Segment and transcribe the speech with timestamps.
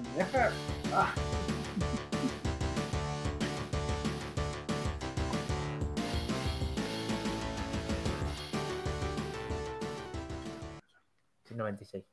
[0.00, 0.54] ¿Me dejas?
[0.92, 1.14] Ah.
[11.44, 12.04] Sí, 96.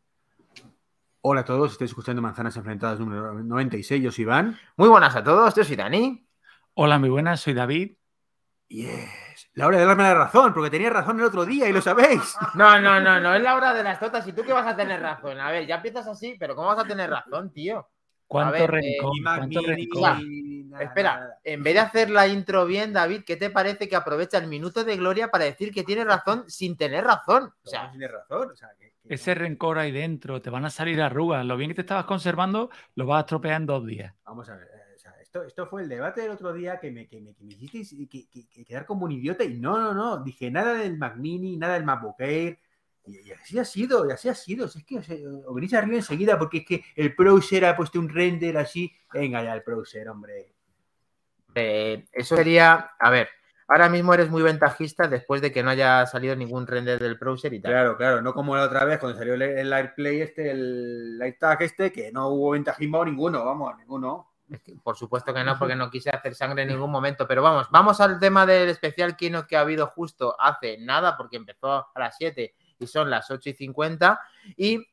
[1.22, 4.02] Hola a todos, estáis escuchando Manzanas Enfrentadas número 96.
[4.02, 4.58] Yo soy Iván.
[4.78, 6.28] Muy buenas a todos, yo soy Dani.
[6.74, 7.98] Hola, muy buenas, soy David.
[8.68, 9.25] Yes.
[9.56, 12.36] La hora de darme la razón, porque tenía razón el otro día y lo sabéis.
[12.56, 14.28] No, no, no, no, es la hora de las totas.
[14.28, 15.40] ¿Y tú qué vas a tener razón?
[15.40, 17.88] A ver, ya empiezas así, pero ¿cómo vas a tener razón, tío?
[18.28, 19.12] ¿Cuánto ver, rencor?
[20.82, 21.40] Espera, nada.
[21.44, 24.84] en vez de hacer la intro bien, David, ¿qué te parece que aprovecha el minuto
[24.84, 27.54] de gloria para decir que tiene razón sin tener razón?
[27.64, 28.52] O sea, tienes razón.
[28.52, 31.46] O sea, que- que- Ese rencor ahí dentro, te van a salir arrugas.
[31.46, 34.14] Lo bien que te estabas conservando, lo vas a estropear en dos días.
[34.26, 34.68] Vamos a ver.
[35.36, 37.94] Esto, esto fue el debate del otro día que me, que me, que me hicisteis
[38.10, 39.44] que- que- que quedar como un idiota.
[39.44, 40.24] Y no, no, no.
[40.24, 42.58] Dije nada del Mac Mini, nada del MacBook Air.
[43.06, 44.68] Y, y así ha sido, y así ha sido.
[44.68, 45.02] Si es que
[45.54, 48.92] venís arriba enseguida porque es que el browser ha puesto un render así.
[49.14, 50.54] Venga ya, el browser, hombre.
[51.56, 53.30] eh, eso sería, a ver,
[53.68, 57.54] ahora mismo eres muy ventajista después de que no haya salido ningún render del browser
[57.54, 57.72] y tal.
[57.72, 61.62] Claro, claro, no como la otra vez cuando salió el, el AirPlay este, el AirTag
[61.62, 64.32] este, que no hubo ventajismo ninguno, vamos, ninguno.
[64.84, 67.28] Por supuesto que no, porque no quise hacer sangre en ningún momento.
[67.28, 71.38] Pero vamos, vamos al tema del especial keynote que ha habido justo hace nada, porque
[71.38, 74.20] empezó a las 7 y son las 8 y 50.
[74.58, 74.88] Y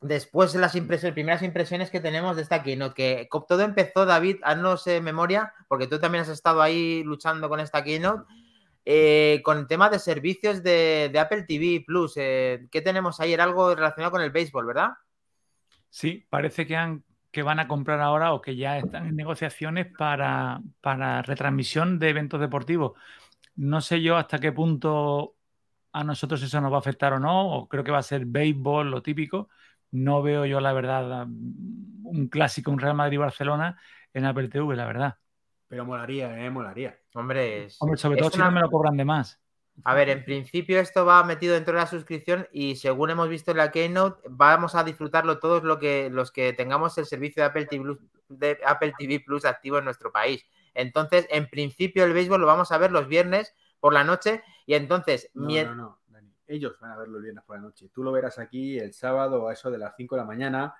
[0.00, 4.86] después las impresiones, primeras impresiones que tenemos de esta keynote, que todo empezó, David, haznos
[4.86, 8.24] eh, memoria, porque tú también has estado ahí luchando con esta keynote.
[8.84, 13.32] eh, con el tema de servicios de, de Apple TV Plus, eh, ¿qué tenemos ahí?
[13.32, 14.90] Era algo relacionado con el béisbol, ¿verdad?
[15.88, 19.86] Sí, parece que, han, que van a comprar ahora o que ya están en negociaciones
[19.96, 22.92] para, para retransmisión de eventos deportivos.
[23.56, 25.34] No sé yo hasta qué punto
[25.92, 28.26] a nosotros eso nos va a afectar o no, o creo que va a ser
[28.26, 29.48] béisbol, lo típico.
[29.90, 33.78] No veo yo, la verdad, un clásico, un Real Madrid-Barcelona
[34.12, 35.16] en Apple TV, la verdad.
[35.68, 36.98] Pero molaría, eh, molaría.
[37.14, 39.41] Hombre, es, Hombre, sobre es todo si no me lo cobran de más.
[39.84, 43.50] A ver, en principio esto va metido dentro de la suscripción y según hemos visto
[43.50, 47.48] en la Keynote, vamos a disfrutarlo todos lo que, los que tengamos el servicio de
[47.48, 47.98] Apple TV, Plus-
[48.28, 50.46] de Apple TV Plus activo en nuestro país.
[50.74, 54.74] Entonces, en principio el béisbol lo vamos a ver los viernes por la noche y
[54.74, 56.32] entonces, No, no, no, Dani.
[56.46, 57.88] Ellos van a verlo el viernes por la noche.
[57.92, 60.74] Tú lo verás aquí el sábado a eso de las 5 de la mañana.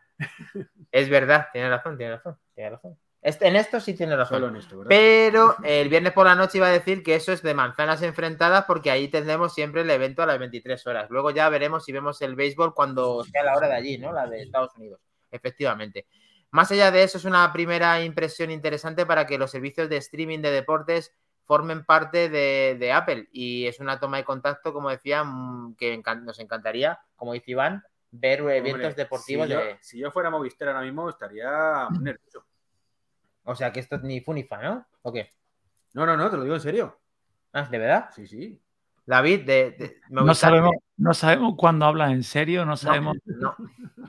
[0.92, 2.96] es verdad, tiene razón, tiene razón, tiene razón.
[3.22, 4.36] Este- en esto sí tiene razón.
[4.36, 4.88] Solo en esto, ¿verdad?
[4.88, 8.64] Pero el viernes por la noche iba a decir que eso es de manzanas enfrentadas
[8.66, 11.08] porque ahí tendremos siempre el evento a las 23 horas.
[11.08, 14.12] Luego ya veremos si vemos el béisbol cuando sea la hora de allí, ¿no?
[14.12, 15.00] La de Estados Unidos,
[15.30, 16.06] efectivamente.
[16.50, 20.40] Más allá de eso, es una primera impresión interesante para que los servicios de streaming
[20.40, 21.14] de deportes
[21.46, 25.94] formen parte de, de Apple y es una toma de contacto, como decía, mm, que
[25.98, 29.78] encan- nos encantaría, como dice Iván, ver eventos deportivos si yo, de...
[29.80, 32.44] si yo fuera Movistar ahora mismo estaría nervioso.
[33.44, 34.86] O sea, que esto es ni funifa, ¿no?
[35.02, 35.30] ¿O qué?
[35.94, 37.00] No, no, no, te lo digo en serio.
[37.52, 38.08] Ah, ¿De verdad?
[38.14, 38.60] Sí, sí.
[39.04, 43.16] David, de, de- No sabemos, no sabemos cuándo hablas en serio, no sabemos.
[43.24, 43.54] No,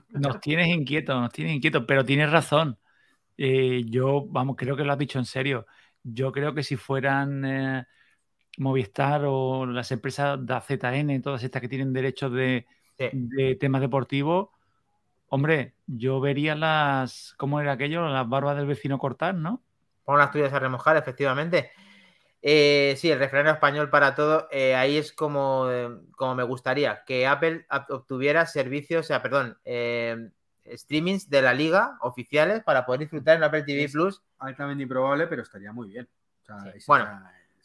[0.09, 2.77] Nos tienes inquietos, nos tienes inquietos, pero tienes razón.
[3.37, 5.65] Eh, yo, vamos, creo que lo has dicho en serio.
[6.03, 7.85] Yo creo que si fueran eh,
[8.59, 13.09] Movistar o las empresas de ZN, todas estas que tienen derechos de, Sí.
[13.13, 14.49] de temas deportivos,
[15.33, 18.07] hombre, yo vería las, ¿cómo era aquello?
[18.07, 19.63] Las barbas del vecino cortar, ¿no?
[20.05, 21.71] Pon las tuyas a remojar, efectivamente.
[22.41, 24.47] Eh, sí, el refrán español para todo.
[24.51, 29.21] eh, ahí es como, eh, como me gustaría que Apple ap- obtuviera servicios, o sea,
[29.23, 30.29] perdón, eh,
[30.75, 34.21] streamings de la liga oficiales para poder disfrutar en Apple TV Es- Plus.
[34.39, 36.07] Altamente improbable, pero estaría muy bien.
[36.43, 36.79] O sea, Sí.
[36.85, 37.05] Bueno,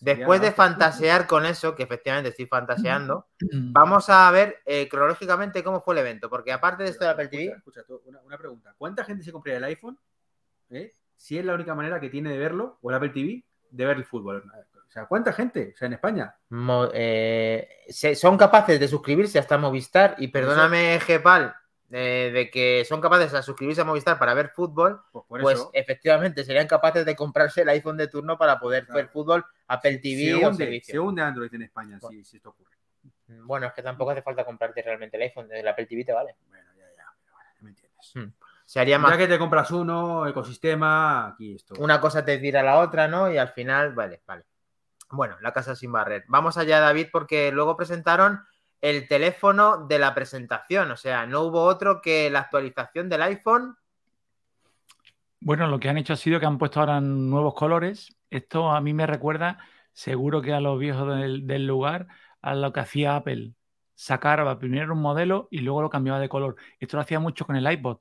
[0.00, 5.81] Después de fantasear con eso, que efectivamente estoy fantaseando, vamos a ver eh, cronológicamente cómo
[5.81, 8.75] fue el evento, porque aparte de esto de Apple TV, Escucha, una, una pregunta.
[8.78, 9.98] ¿Cuánta gente se compraría el iPhone?
[10.70, 10.94] eh?
[11.16, 13.97] Si es la única manera que tiene de verlo, o el Apple TV, de ver
[13.97, 14.44] el fútbol.
[14.87, 15.72] O sea, ¿cuánta gente?
[15.75, 16.34] O sea, en España.
[16.50, 21.54] Mo- eh, se- son capaces de suscribirse hasta Movistar y perdóname, Gepal,
[21.91, 26.44] eh, de que son capaces de suscribirse a Movistar para ver fútbol, Pues pues efectivamente
[26.44, 28.96] serían capaces de comprarse el iPhone de turno para poder Claro.
[28.96, 30.93] ver fútbol, Apple TV se, o hunde, servicios.
[30.93, 32.76] se hunde Android en España si, si esto ocurre.
[33.26, 36.37] Bueno, es que tampoco hace falta comprarte realmente el iPhone, el Apple TV te vale.
[36.49, 37.05] Bueno, ya, ya.
[37.31, 38.12] Bueno, ya me entiendes.
[38.14, 38.32] Mm.
[38.64, 41.75] Se haría más Ya que te compras uno, ecosistema, aquí esto.
[41.79, 43.31] una cosa te tira a la otra, ¿no?
[43.32, 44.44] Y al final, vale, vale.
[45.11, 46.25] Bueno, la casa sin barrer.
[46.29, 48.44] Vamos allá, David, porque luego presentaron
[48.80, 50.90] el teléfono de la presentación.
[50.90, 53.76] O sea, no hubo otro que la actualización del iPhone.
[55.40, 58.16] Bueno, lo que han hecho ha sido que han puesto ahora nuevos colores.
[58.30, 59.58] Esto a mí me recuerda,
[59.92, 62.08] seguro que a los viejos del, lugar,
[62.42, 63.54] a lo que hacía Apple.
[63.94, 66.56] Sacaba primero un modelo y luego lo cambiaba de color.
[66.78, 67.98] Esto lo hacía mucho con el iPod.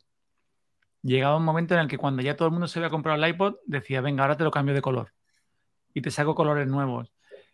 [1.02, 3.30] llegaba un momento en el que cuando ya todo el mundo se había comprado el
[3.30, 5.14] iPod, decía, venga, ahora te lo cambio de color.
[5.94, 7.14] Y te saco colores nuevos.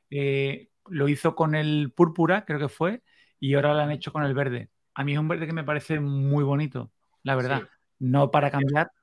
[0.10, 3.04] Eh, lo hizo con el púrpura, creo que fue,
[3.44, 4.70] y ahora lo han hecho con el verde.
[4.94, 6.92] A mí es un verde que me parece muy bonito,
[7.24, 7.64] la verdad.
[8.00, 8.94] No para cambiar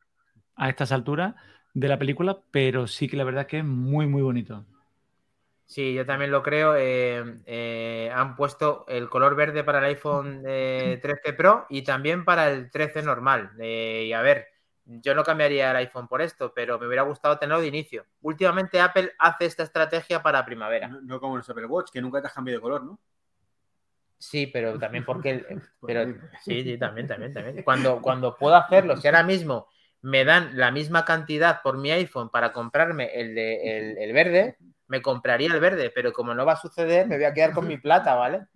[0.56, 1.34] a estas alturas
[1.74, 4.64] de la película, pero sí que la verdad que es muy, muy bonito.
[5.66, 6.74] Sí, yo también lo creo.
[6.74, 12.50] Eh, eh, han puesto el color verde para el iPhone 13 Pro y también para
[12.50, 13.50] el 13 normal.
[13.58, 14.46] y a ver,
[14.86, 18.06] yo no cambiaría el iPhone por esto, pero me hubiera gustado tenerlo de inicio.
[18.22, 20.88] Últimamente Apple hace esta estrategia para primavera.
[20.88, 22.98] No, como los Apple Watch, que nunca te has cambiado de color, ¿no?
[24.20, 25.44] Sí, pero también porque...
[25.86, 26.04] pero,
[26.44, 27.62] sí, sí, también, también, también.
[27.64, 29.66] Cuando, cuando puedo hacerlo, si ahora mismo
[30.02, 34.56] me dan la misma cantidad por mi iPhone para comprarme el, de, el verde,
[34.90, 37.66] me compraría el verde, pero como no va a suceder, me voy a quedar con
[37.66, 38.46] mi plata, ¿vale?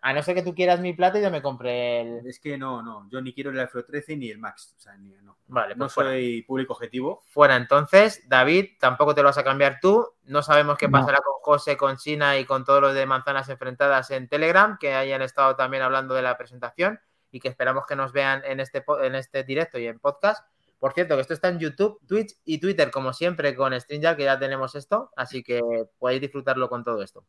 [0.00, 2.26] A no ser que tú quieras mi plata, yo me compré el.
[2.26, 3.08] Es que no, no.
[3.10, 4.74] Yo ni quiero el iPhone 13 ni el Max.
[4.76, 5.38] O sea, ni, no.
[5.48, 7.24] Vale, no pues soy público objetivo.
[7.26, 10.06] Fuera, entonces, David, tampoco te lo vas a cambiar tú.
[10.24, 14.10] No sabemos qué pasará con José, con China y con todos los de manzanas enfrentadas
[14.10, 17.00] en Telegram, que hayan estado también hablando de la presentación
[17.30, 20.46] y que esperamos que nos vean en este, en este directo y en podcast.
[20.78, 24.24] Por cierto, que esto está en YouTube, Twitch y Twitter, como siempre, con StreamYard, que
[24.24, 25.60] ya tenemos esto, así que
[25.98, 27.24] podéis disfrutarlo con todo esto.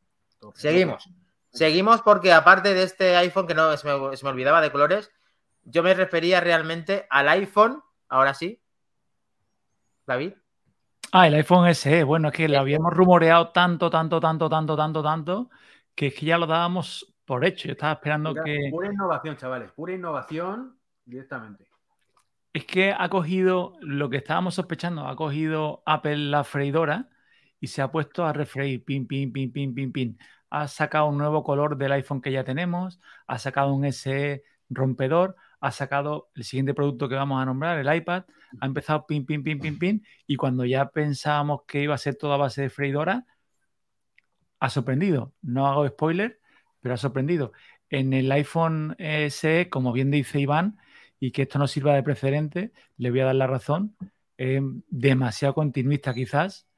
[0.53, 1.09] Seguimos.
[1.51, 5.11] Seguimos porque aparte de este iPhone, que no se me, olvidaba de colores,
[5.63, 8.61] yo me refería realmente al iPhone, ahora sí.
[10.05, 10.33] David.
[11.11, 12.03] Ah, el iPhone SE.
[12.03, 15.49] Bueno, es que lo habíamos rumoreado tanto, tanto, tanto, tanto, tanto, tanto,
[15.95, 17.67] que es que ya lo dábamos por hecho.
[17.67, 18.69] Yo estaba esperando que.
[18.69, 21.67] Pura innovación, chavales, pura innovación directamente.
[22.53, 27.09] Es que ha cogido lo que estábamos sospechando, ha cogido Apple la freidora
[27.59, 30.17] y se ha puesto a refreír, pin, pin, pin, pin, pin, pin
[30.49, 35.35] ha sacado un nuevo color del iPhone que ya tenemos, ha sacado un SE rompedor,
[35.59, 38.23] ha sacado el siguiente producto que vamos a nombrar, el iPad,
[38.59, 42.15] ha empezado pin, pin, pin, pin, pin, y cuando ya pensábamos que iba a ser
[42.15, 43.25] toda base de freidora,
[44.59, 45.33] ha sorprendido.
[45.41, 46.39] No hago spoiler,
[46.81, 47.51] pero ha sorprendido.
[47.89, 50.77] En el iPhone SE, como bien dice Iván,
[51.19, 53.95] y que esto no sirva de precedente, le voy a dar la razón,
[54.37, 56.68] demasiado continuista quizás,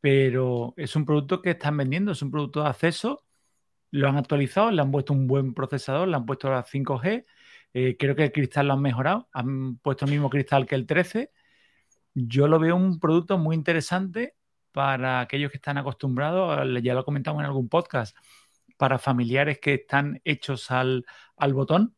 [0.00, 3.24] pero es un producto que están vendiendo, es un producto de acceso,
[3.90, 7.26] lo han actualizado, le han puesto un buen procesador, le han puesto la 5G,
[7.74, 10.86] eh, creo que el cristal lo han mejorado, han puesto el mismo cristal que el
[10.86, 11.30] 13.
[12.14, 14.36] Yo lo veo un producto muy interesante
[14.72, 18.16] para aquellos que están acostumbrados, ya lo comentamos en algún podcast,
[18.76, 21.04] para familiares que están hechos al,
[21.36, 21.94] al botón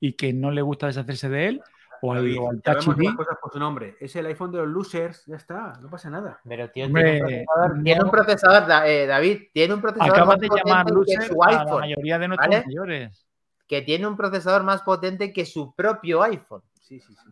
[0.00, 1.62] y que no les gusta deshacerse de él
[2.08, 3.14] o al, Touch ID.
[3.14, 3.96] cosas por su nombre.
[4.00, 6.40] Es el iPhone de los losers, ya está, no pasa nada.
[6.46, 11.42] Pero tío, tiene, un procesador, eh, David, tiene un procesador Acabas de llamar loser su
[11.42, 13.26] iPhone, a la mayoría de nuestros mayores.
[13.66, 16.62] Que tiene un procesador más potente que su propio iPhone.
[16.80, 17.30] Sí, sí, sí.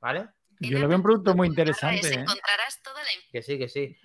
[0.00, 0.28] ¿Vale?
[0.60, 2.14] Yo lo veo un producto muy interesante.
[2.14, 2.24] ¿eh?
[3.32, 3.96] Que sí, que sí.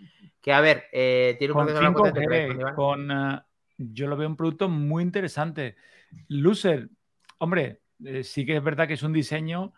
[0.42, 2.58] Que a ver, eh, tiene un procesador más potente.
[2.76, 3.40] Con, uh,
[3.78, 5.76] yo lo veo un producto muy interesante.
[6.30, 6.90] Loser,
[7.40, 9.74] hombre, eh, sí que es verdad que es un diseño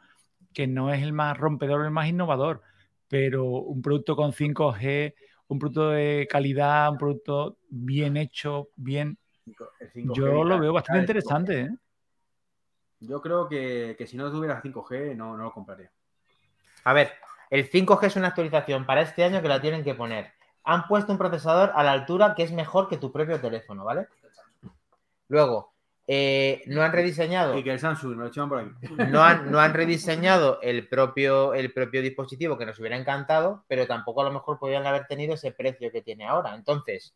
[0.54, 2.62] que no es el más rompedor, el más innovador,
[3.08, 5.14] pero un producto con 5G,
[5.48, 9.18] un producto de calidad, un producto bien hecho, bien...
[9.94, 11.62] Yo lo veo bastante interesante.
[11.62, 11.69] ¿eh?
[13.00, 15.92] Yo creo que, si no tuviera 5G no, no lo compraría.
[16.84, 17.12] A ver,
[17.50, 20.33] el 5G es una actualización para este año que la tienen que poner.
[20.64, 24.07] Han puesto un procesador a la altura que es mejor que tu propio teléfono, ¿vale?
[25.30, 25.74] Luego,
[26.09, 27.57] eh, no han rediseñado.
[27.57, 28.71] Y que el Samsung, lo por aquí.
[29.11, 33.85] No han, no han rediseñado el propio, el propio dispositivo que nos hubiera encantado, pero
[33.85, 36.56] tampoco a lo mejor podrían haber tenido ese precio que tiene ahora.
[36.56, 37.14] Entonces,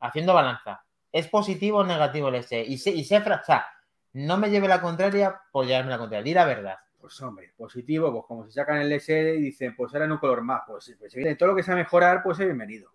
[0.00, 2.62] haciendo balanza, ¿es positivo o negativo el SE?
[2.62, 3.66] Y se, y se o sea,
[4.12, 6.22] no me lleve la contraria por llevarme la contraria.
[6.24, 6.76] Di la verdad.
[7.00, 10.18] Pues hombre, positivo, pues como si sacan el SE y dicen, pues ahora en un
[10.18, 12.90] color más, pues, pues todo lo que sea mejorar, pues es bienvenido.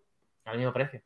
[0.45, 1.01] Al mismo precio.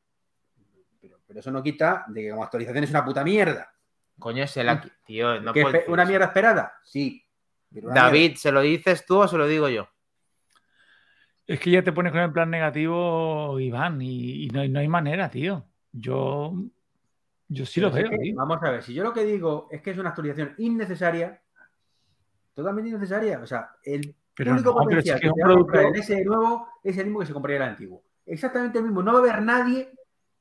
[1.01, 3.73] Pero, pero eso no quita de que como actualización es una puta mierda.
[4.19, 5.41] Coño, es el aquí, tío.
[5.41, 5.53] No
[5.87, 6.73] ¿Una mierda esperada?
[6.83, 7.23] Sí.
[7.69, 9.87] David, ¿se lo dices tú o se lo digo yo?
[11.45, 15.65] Es que ya te pones con el plan negativo, Iván, y, no, hay manera, tío.
[15.91, 16.53] Yo,
[17.49, 18.09] yo sí lo veo.
[18.35, 21.41] vamos a ver, si yo lo que digo es que es una actualización innecesaria,
[22.53, 23.39] totalmente innecesaria.
[23.39, 27.57] O sea, el único potencial que, el ese nuevo es el mismo que se compraría
[27.57, 28.03] el antiguo.
[28.25, 29.03] Exactamente el mismo.
[29.03, 29.91] No va a haber nadie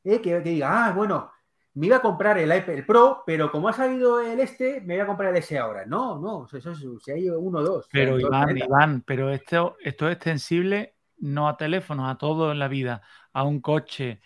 [0.04, 1.32] eh, que, que, diga, ah, bueno,
[1.74, 5.02] me iba a comprar el iPad Pro, pero como ha salido el este, me voy
[5.02, 5.86] a comprar el S ahora.
[5.86, 7.88] No, no, eso es, si hay uno o dos.
[7.90, 12.68] Pero Iván, Iván, pero esto, esto es extensible no a teléfonos, a todo en la
[12.68, 13.00] vida,
[13.32, 14.20] a un coche,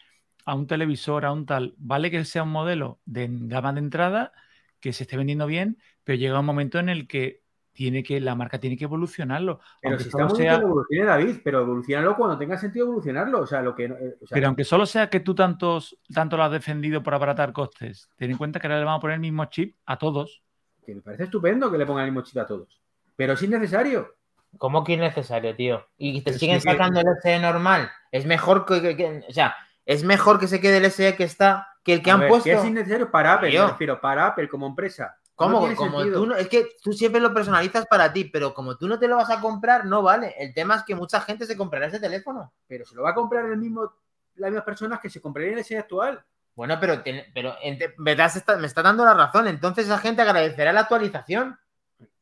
[0.45, 1.75] a un televisor, a un tal.
[1.79, 4.33] Vale que sea un modelo de gama de entrada,
[4.81, 7.43] que se esté vendiendo bien, pero llega un momento en el que
[7.77, 9.61] tiene que, la marca tiene que evolucionarlo.
[9.81, 13.41] Pero aunque si solo está muy sea- evolucione David, pero evolucionarlo cuando tenga sentido evolucionarlo.
[13.43, 13.85] O sea, lo que.
[13.85, 13.91] eh,
[14.21, 17.53] o sea, Pero aunque solo sea que tú tantos, tanto lo has defendido por abaratar
[17.53, 20.43] costes, ten en cuenta que ahora le vamos a poner el mismo chip a todos.
[20.85, 22.81] que me parece estupendo que le pongan el mismo chip a todos.
[23.17, 24.15] Pero es innecesario.
[24.59, 25.85] ¿Cómo que innecesario, tío?
[25.99, 27.91] Y te Pero siguen sí que- sacando el SE normal.
[28.13, 29.55] Es mejor que, que- que- o sea,
[29.85, 32.29] es mejor que se quede el SE que está que el que A han ver,
[32.31, 32.45] puesto.
[32.45, 35.17] Que es innecesario para Apple, me refiero, para Apple como empresa.
[35.37, 35.69] ¿Cómo?
[35.69, 36.21] No como sentido.
[36.21, 39.07] tú no, es que tú siempre lo personalizas para ti, pero como tú no te
[39.07, 40.35] lo vas a comprar, no vale.
[40.39, 42.53] El tema es que mucha gente se comprará ese teléfono.
[42.67, 43.93] Pero se lo va a comprar el mismo,
[44.37, 46.25] las mismas personas que se comprarían el actual.
[46.55, 47.55] Bueno, pero, te- pero
[47.99, 49.47] me, das me está dando la razón.
[49.47, 51.59] Entonces esa gente agradecerá la actualización.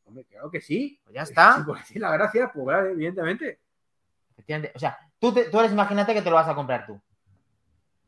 [0.07, 1.01] Hombre, claro que sí.
[1.05, 1.57] Pues ya está.
[1.59, 3.61] Sí, pues sí, la gracia, pues claro, evidentemente.
[4.33, 4.73] Efectivamente.
[4.75, 7.01] O sea, tú, te- tú eres, imagínate que te lo vas a comprar tú.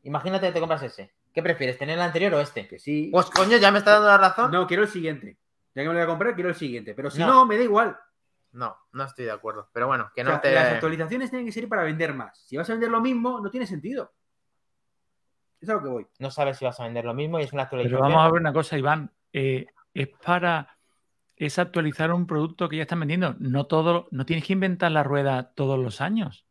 [0.03, 1.13] Imagínate que te compras ese.
[1.37, 2.67] ¿Qué prefieres, tener el anterior o este?
[2.67, 3.09] Que sí.
[3.11, 4.49] Pues coño, ya me está dando la razón.
[4.49, 5.37] No, quiero el siguiente.
[5.75, 6.95] Ya que me lo voy a comprar, quiero el siguiente.
[6.95, 7.27] Pero si No.
[7.27, 7.95] no, me da igual.
[8.53, 9.69] No, no estoy de acuerdo.
[9.71, 10.51] Pero bueno, que O no sea, te.
[10.51, 12.39] Las actualizaciones tienen que ser para vender más.
[12.47, 14.11] Si vas a vender lo mismo, no tiene sentido.
[15.61, 16.07] Es a lo que voy.
[16.17, 17.99] No sabes si vas a vender lo mismo y es una actualización.
[18.01, 19.11] Pero vamos a ver una cosa, Iván.
[19.31, 20.75] eh, es para.
[21.35, 23.35] Es actualizar un producto que ya están vendiendo.
[23.37, 26.47] No todo, no tienes que inventar la rueda todos los años.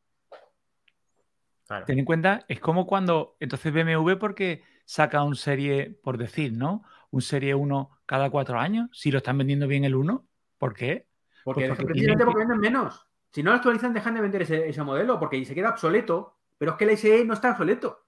[1.66, 1.86] Claro.
[1.86, 6.82] Ten en cuenta, es como cuando entonces BMW porque saca un serie, por decir, ¿no?
[7.10, 8.88] Un serie 1 cada cuatro años.
[8.92, 10.26] Si lo están vendiendo bien el 1,
[10.56, 11.06] ¿por qué?
[11.44, 13.06] Porque, Pues porque precisamente tienen porque venden menos.
[13.30, 16.38] Si no lo actualizan, dejan de vender ese, ese modelo porque se queda obsoleto.
[16.56, 18.06] Pero es que el SE no está obsoleto.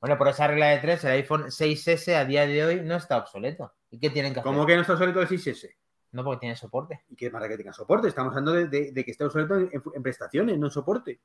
[0.00, 3.18] Bueno, por esa regla de tres, el iPhone 6S a día de hoy no está
[3.18, 3.72] obsoleto.
[3.90, 4.52] ¿Y qué tienen que hacer?
[4.52, 5.70] ¿Cómo que no está obsoleto el 6S?
[6.12, 7.04] No, porque tiene soporte.
[7.08, 8.08] ¿Y qué da que tenga soporte?
[8.08, 11.20] Estamos hablando de, de- de que esté obsoleto en, en prestaciones, no en soporte.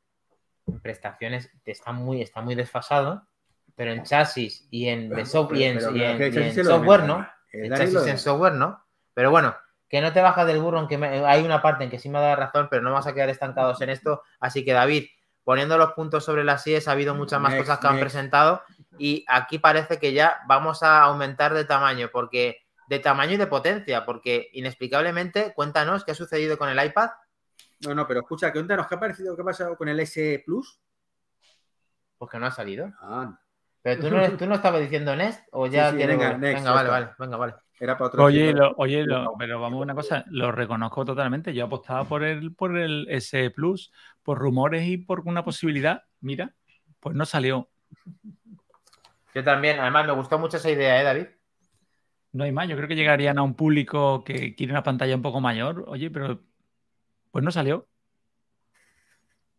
[0.67, 3.27] En prestaciones está muy, está muy desfasado,
[3.75, 7.27] pero en chasis y en, soft- y en- Pero- y que y software, ¿no?
[7.51, 8.83] El El Dani chasis en software, ¿no?
[9.13, 9.55] Pero bueno,
[9.89, 12.19] que no te bajas del burro, aunque me- hay una parte en que sí me
[12.19, 14.23] dado razón, pero no vamos a quedar estancados en esto.
[14.39, 15.05] Así que, David,
[15.43, 18.63] poniendo los puntos sobre las IES, ha habido muchas más Next, cosas que han presentado
[18.97, 23.47] y aquí parece que ya vamos a aumentar de tamaño, porque de tamaño y de
[23.47, 27.09] potencia, porque inexplicablemente, cuéntanos qué ha sucedido con el iPad,
[27.81, 29.35] No, no, pero escucha, cuéntanos, ¿qué ha parecido?
[29.35, 30.79] ¿Qué ha pasado con el S Plus?
[32.17, 32.89] porque no ha salido.
[33.01, 33.37] Ah,
[33.83, 36.89] Pero tú no, tú no estabas diciendo Nest o ya Sí, sí, venga, next, vale,
[36.89, 37.53] vale, venga, vale.
[37.79, 38.23] era para otro.
[38.23, 41.53] Oye, lo- oye, lo- pero vamos a una cosa, lo reconozco totalmente.
[41.53, 43.91] Yo apostaba por el, por el S Plus,
[44.23, 46.03] por rumores y por una posibilidad.
[46.21, 46.55] Mira,
[46.99, 47.69] pues no salió.
[49.35, 51.25] Yo también, además me gustó mucho esa idea, ¿eh, David?
[52.31, 52.67] No hay más.
[52.69, 55.83] Yo creo que llegarían a un público que quiere una pantalla un poco mayor.
[55.87, 56.41] Oye, pero
[57.31, 57.87] pues no salió.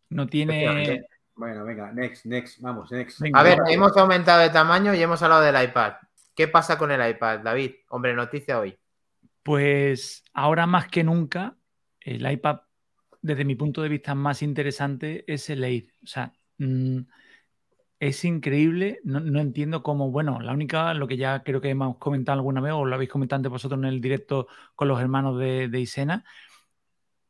[0.08, 1.04] No tiene.
[1.36, 3.20] Bueno, venga, next, next, vamos, next.
[3.20, 5.94] Venga, A ver, hemos aumentado de tamaño y hemos hablado del iPad.
[6.34, 7.72] ¿Qué pasa con el iPad, David?
[7.88, 8.76] Hombre, noticia hoy.
[9.42, 11.56] Pues ahora más que nunca,
[12.00, 12.60] el iPad,
[13.20, 15.86] desde mi punto de vista más interesante, es el Air.
[16.02, 17.00] O sea, mm,
[17.98, 19.00] es increíble.
[19.02, 22.60] No, no entiendo cómo, bueno, la única, lo que ya creo que hemos comentado alguna
[22.60, 25.80] vez, o lo habéis comentado antes vosotros en el directo con los hermanos de, de
[25.80, 26.24] Isena,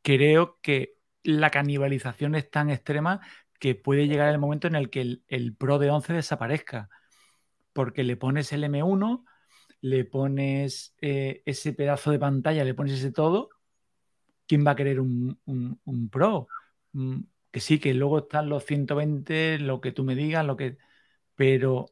[0.01, 3.21] creo que la canibalización es tan extrema
[3.59, 6.89] que puede llegar el momento en el que el, el Pro de 11 desaparezca.
[7.73, 9.25] Porque le pones el M1,
[9.81, 13.49] le pones eh, ese pedazo de pantalla, le pones ese todo,
[14.47, 16.47] ¿quién va a querer un, un- un Pro?
[16.93, 17.21] Mm,
[17.51, 20.77] que sí, que luego están los 120, lo que tú me digas, lo que...
[21.35, 21.87] Pero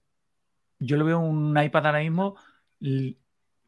[0.80, 2.38] yo lo veo un iPad ahora mismo
[2.80, 3.20] li-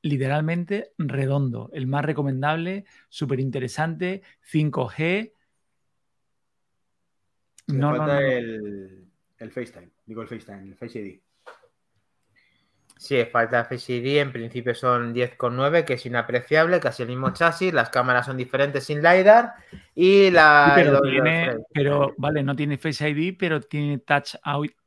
[0.04, 5.34] literalmente redondo, el más recomendable, súper interesante, 5G.
[7.68, 8.28] Le No, no, falta no, no.
[8.28, 9.08] El,
[9.38, 11.20] el FaceTime, digo el FaceTime, el Face ID.
[12.98, 17.74] Sí, falta Face ID, en principio son 10,9, que es inapreciable, casi el mismo chasis,
[17.74, 19.54] las cámaras son diferentes sin LiDAR
[19.94, 20.74] y la...
[20.76, 21.58] Sí, pero, tiene,
[22.18, 24.36] vale, no tiene Face ID, pero tiene Touch,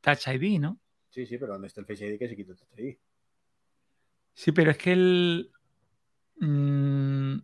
[0.01, 0.79] Touch ID, ¿no?
[1.09, 2.97] Sí, sí, pero ¿dónde está el Face ID que se quita el Touch ID?
[4.33, 5.51] Sí, pero es que el.
[6.37, 7.37] mm,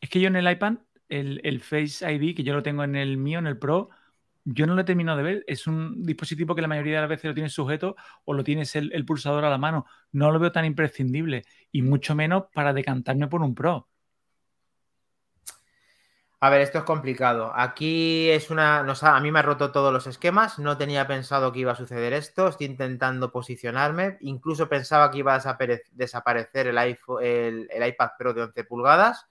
[0.00, 0.74] es que yo en el iPad,
[1.08, 3.88] el, el Face ID, que yo lo tengo en el mío, en el Pro,
[4.44, 5.44] yo no lo he terminado de ver.
[5.46, 8.76] Es un dispositivo que la mayoría de las veces lo tienes sujeto o lo tienes
[8.76, 9.86] el, pulsador a la mano.
[10.12, 13.88] No lo veo tan imprescindible y mucho menos para decantarme por un Pro.
[16.40, 17.52] A ver, esto es complicado.
[17.54, 18.80] Aquí es una.
[18.80, 20.58] a mí me ha roto todos los esquemas.
[20.58, 22.48] No tenía pensado que iba a suceder esto.
[22.48, 24.18] Estoy intentando posicionarme.
[24.20, 29.26] Incluso pensaba que iba a desapare- desaparecer el, iPhone, el iPad Pro de 11 pulgadas.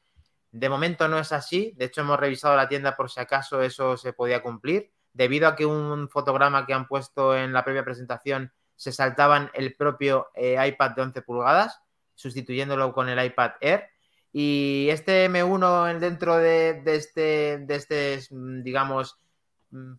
[0.52, 1.74] De momento no es así.
[1.78, 4.92] De hecho, hemos revisado la tienda por si acaso eso se podía cumplir.
[5.14, 9.76] Debido a que un fotograma que han puesto en la previa presentación se saltaban el
[9.76, 11.80] propio eh, iPad de 11 pulgadas,
[12.16, 13.90] sustituyéndolo con el iPad Air.
[14.32, 19.20] Y este M1 dentro de, este, de este, digamos,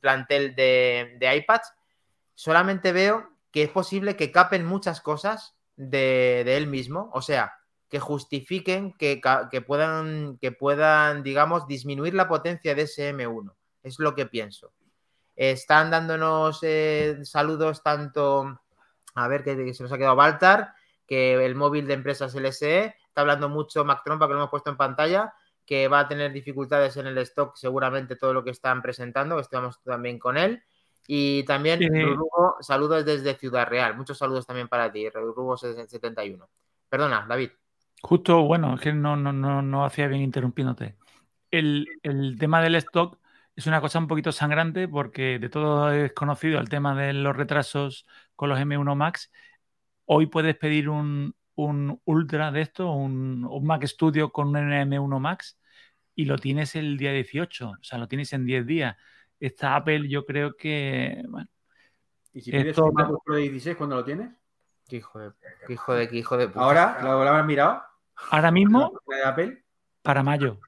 [0.01, 1.73] plantel de, iPads,
[2.35, 7.55] solamente veo que es posible que capen muchas cosas de, él mismo, o sea,
[7.89, 9.21] que justifiquen que,
[9.65, 13.55] puedan, que puedan, digamos, disminuir la potencia de ese M1.
[13.85, 14.73] Es lo que pienso.
[15.37, 18.61] Están dándonos eh, saludos tanto,
[19.15, 20.75] a ver que se nos ha quedado Baltar,
[21.07, 24.71] que el móvil de empresas LSE, está hablando mucho Mac Trompa, que lo hemos puesto
[24.71, 25.35] en pantalla,
[25.67, 29.83] que va a tener dificultades en el stock seguramente todo lo que están presentando, estamos
[29.83, 30.63] también con él.
[31.07, 31.81] Y también,
[32.61, 33.97] saludos desde Ciudad Real.
[33.97, 36.49] Muchos saludos también para ti, Rubo 71.
[36.89, 37.51] Perdona, David.
[38.03, 40.97] Justo, bueno, es que no, no, no, no hacía bien interrumpiéndote.
[41.51, 43.19] El, el, tema del stock
[43.57, 47.37] es una cosa un poquito sangrante porque de todo es conocido el tema de los
[47.37, 48.07] retrasos
[48.37, 49.31] con los M1 Max.
[50.07, 55.21] Hoy puedes pedir un, un Ultra de esto, un, un, Mac Studio con un M1
[55.21, 55.59] Max
[56.15, 58.97] y lo tienes el día 18, o sea, lo tienes en 10 días
[59.41, 61.49] esta Apple yo creo que, bueno.
[62.33, 64.31] ¿Y si pides un MacBook Pro 16 cuando lo tienes?
[64.89, 65.33] ¿Qué hijo de,
[65.67, 66.99] qué hijo de, qué hijo de ¿Ahora?
[67.03, 67.83] ¿Lo, habrás mirado?
[68.31, 69.65] Ahora mismo, de Apple?
[70.03, 70.59] para mayo.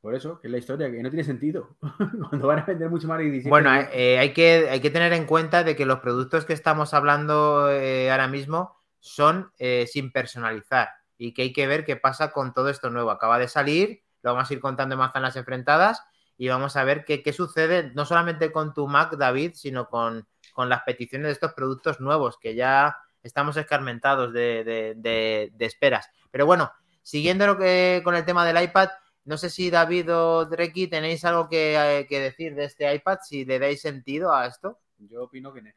[0.00, 1.76] Por eso, que es la historia, que no tiene sentido.
[2.28, 3.50] Cuando van a vender mucho más de 17.
[3.50, 6.94] Bueno, eh, hay, que, hay que tener en cuenta de que los productos que estamos
[6.94, 12.30] hablando eh, ahora mismo son eh, sin personalizar y que hay que ver qué pasa
[12.30, 13.10] con todo esto nuevo.
[13.10, 16.02] Acaba de salir, lo vamos a ir contando en manzanas enfrentadas
[16.36, 20.26] y vamos a ver qué, sucede, no solamente con tu Mac, David, sino con,
[20.56, 26.08] las peticiones de estos productos nuevos, que ya estamos escarmentados de, esperas.
[26.30, 26.70] Pero bueno,
[27.02, 28.88] siguiendo lo que, con el tema del iPad,
[29.28, 33.44] no sé si David o Dreki tenéis algo que, que, decir de este iPad, si
[33.44, 34.78] le dais sentido a esto.
[34.96, 35.70] Yo opino que no.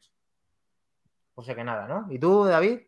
[1.34, 2.10] O sea que nada, ¿no?
[2.10, 2.80] ¿Y tú, David?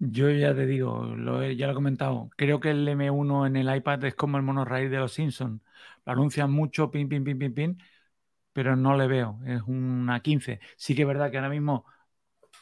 [0.00, 2.28] Yo ya te digo, lo ya lo he comentado.
[2.36, 5.62] Creo que el M1 en el iPad es como el monorail de los Simpsons.
[6.04, 7.82] Lo anuncian mucho, pin, pin, pin, pin, pin,
[8.52, 9.38] pero no le veo.
[9.46, 10.58] Es una 15.
[10.76, 11.86] Sí que es verdad que ahora mismo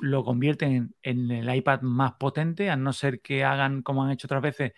[0.01, 4.27] lo convierten en, el iPad más potente, a no ser que hagan como han hecho
[4.27, 4.73] otras veces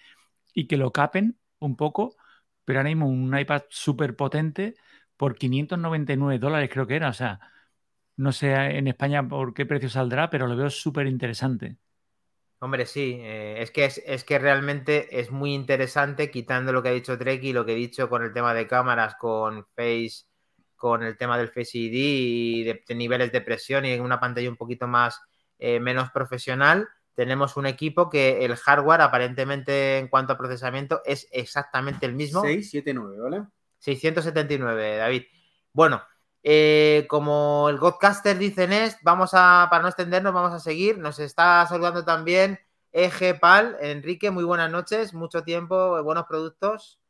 [0.54, 2.16] y que lo capen un poco,
[2.64, 4.74] pero ahora mismo un iPad súper potente
[5.16, 7.10] por 599 dólares creo que era.
[7.10, 7.40] O sea,
[8.16, 11.76] no sé en España por qué precio saldrá, pero lo veo súper interesante.
[12.62, 16.92] Hombre, sí, eh, es, que es, que realmente es muy interesante, quitando lo que ha
[16.92, 20.26] dicho Trek y lo que he dicho con el tema de cámaras, con Face,
[20.76, 24.50] con el tema del Face ID y de, niveles de presión y en una pantalla
[24.50, 25.20] un poquito más
[25.58, 26.86] eh, menos profesional.
[27.20, 32.40] Tenemos un equipo que el hardware, aparentemente, en cuanto a procesamiento, es exactamente el mismo.
[32.40, 33.44] 679, ¿vale?
[33.78, 35.24] 679, David.
[35.70, 36.02] Bueno,
[36.42, 40.96] eh, como el Godcaster dice Nest, vamos a, para no extendernos, vamos a seguir.
[40.96, 42.58] Nos está saludando también
[42.90, 47.02] Eje Pal, Enrique, muy buenas noches, mucho tiempo, buenos productos,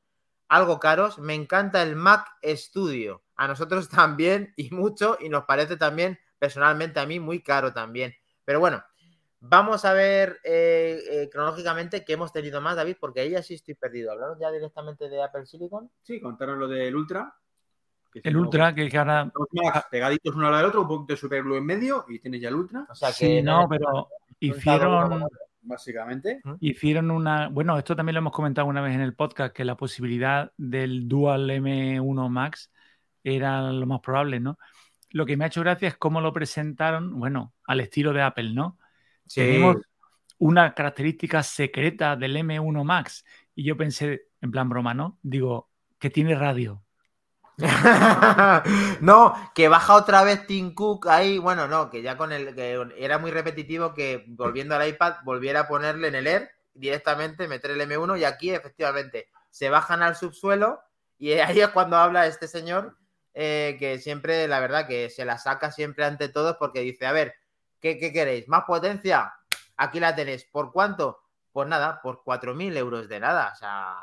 [0.49, 1.21] algo caros.
[1.21, 6.99] Me encanta el Mac Studio, a nosotros también y mucho, y nos parece también personalmente
[6.99, 8.13] a mí muy caro también.
[8.45, 8.83] Pero bueno,
[9.41, 13.55] vamos a ver eh, eh, cronológicamente qué hemos tenido más, David, porque ahí ya sí
[13.55, 14.13] estoy perdido.
[14.13, 15.91] ¿Hablaron ya directamente de Apple Silicon?
[16.03, 17.35] Sí, contaron lo del Ultra,
[18.15, 19.33] el Ultra, que, ahora.
[19.91, 22.49] pegaditos uno al lado del otro, un poquito de Superglue en medio y tienes ya
[22.49, 22.87] el Ultra.
[22.89, 23.15] O sea que.
[23.15, 24.09] Sí, no, pero
[24.41, 25.27] hicieron.
[25.63, 26.41] Básicamente.
[26.61, 27.49] Hicieron una.
[27.49, 31.09] Bueno, esto también lo hemos comentado una vez en el podcast, que la posibilidad del
[31.09, 32.73] Dual M1 Max
[33.23, 34.59] era lo más probable, ¿no?
[35.11, 38.55] Lo que me ha hecho gracia es cómo lo presentaron, bueno, al estilo de Apple,
[38.55, 38.79] ¿no?
[39.35, 39.77] Tenemos
[40.39, 43.25] una característica secreta del M1 Max.
[43.55, 45.19] Y yo pensé, en plan broma, ¿no?
[45.23, 46.83] Digo, que tiene radio.
[49.01, 51.39] no, que baja otra vez Tim Cook ahí.
[51.39, 52.55] Bueno, no, que ya con el.
[52.55, 57.49] que era muy repetitivo que volviendo al iPad volviera a ponerle en el Air directamente,
[57.49, 60.81] meter el M1 y aquí efectivamente se bajan al subsuelo
[61.19, 62.97] y ahí es cuando habla este señor
[63.35, 67.13] eh, que siempre, la verdad, que se la saca siempre ante todos porque dice: A
[67.13, 67.35] ver,
[67.81, 68.49] ¿qué, qué queréis?
[68.49, 69.33] ¿Más potencia?
[69.77, 70.45] Aquí la tenéis.
[70.45, 71.21] ¿Por cuánto?
[71.53, 73.53] Pues nada, por 4.000 euros de nada.
[73.55, 73.97] O sea,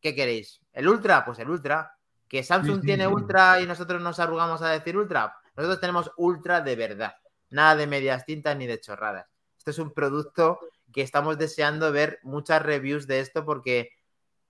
[0.00, 0.60] ¿qué queréis?
[0.72, 1.24] ¿El Ultra?
[1.24, 1.96] Pues el Ultra.
[2.28, 5.36] Que Samsung tiene ultra y nosotros nos arrugamos a decir ultra.
[5.56, 7.14] Nosotros tenemos ultra de verdad.
[7.50, 9.26] Nada de medias tintas ni de chorradas.
[9.56, 10.58] Esto es un producto
[10.92, 13.90] que estamos deseando ver muchas reviews de esto porque,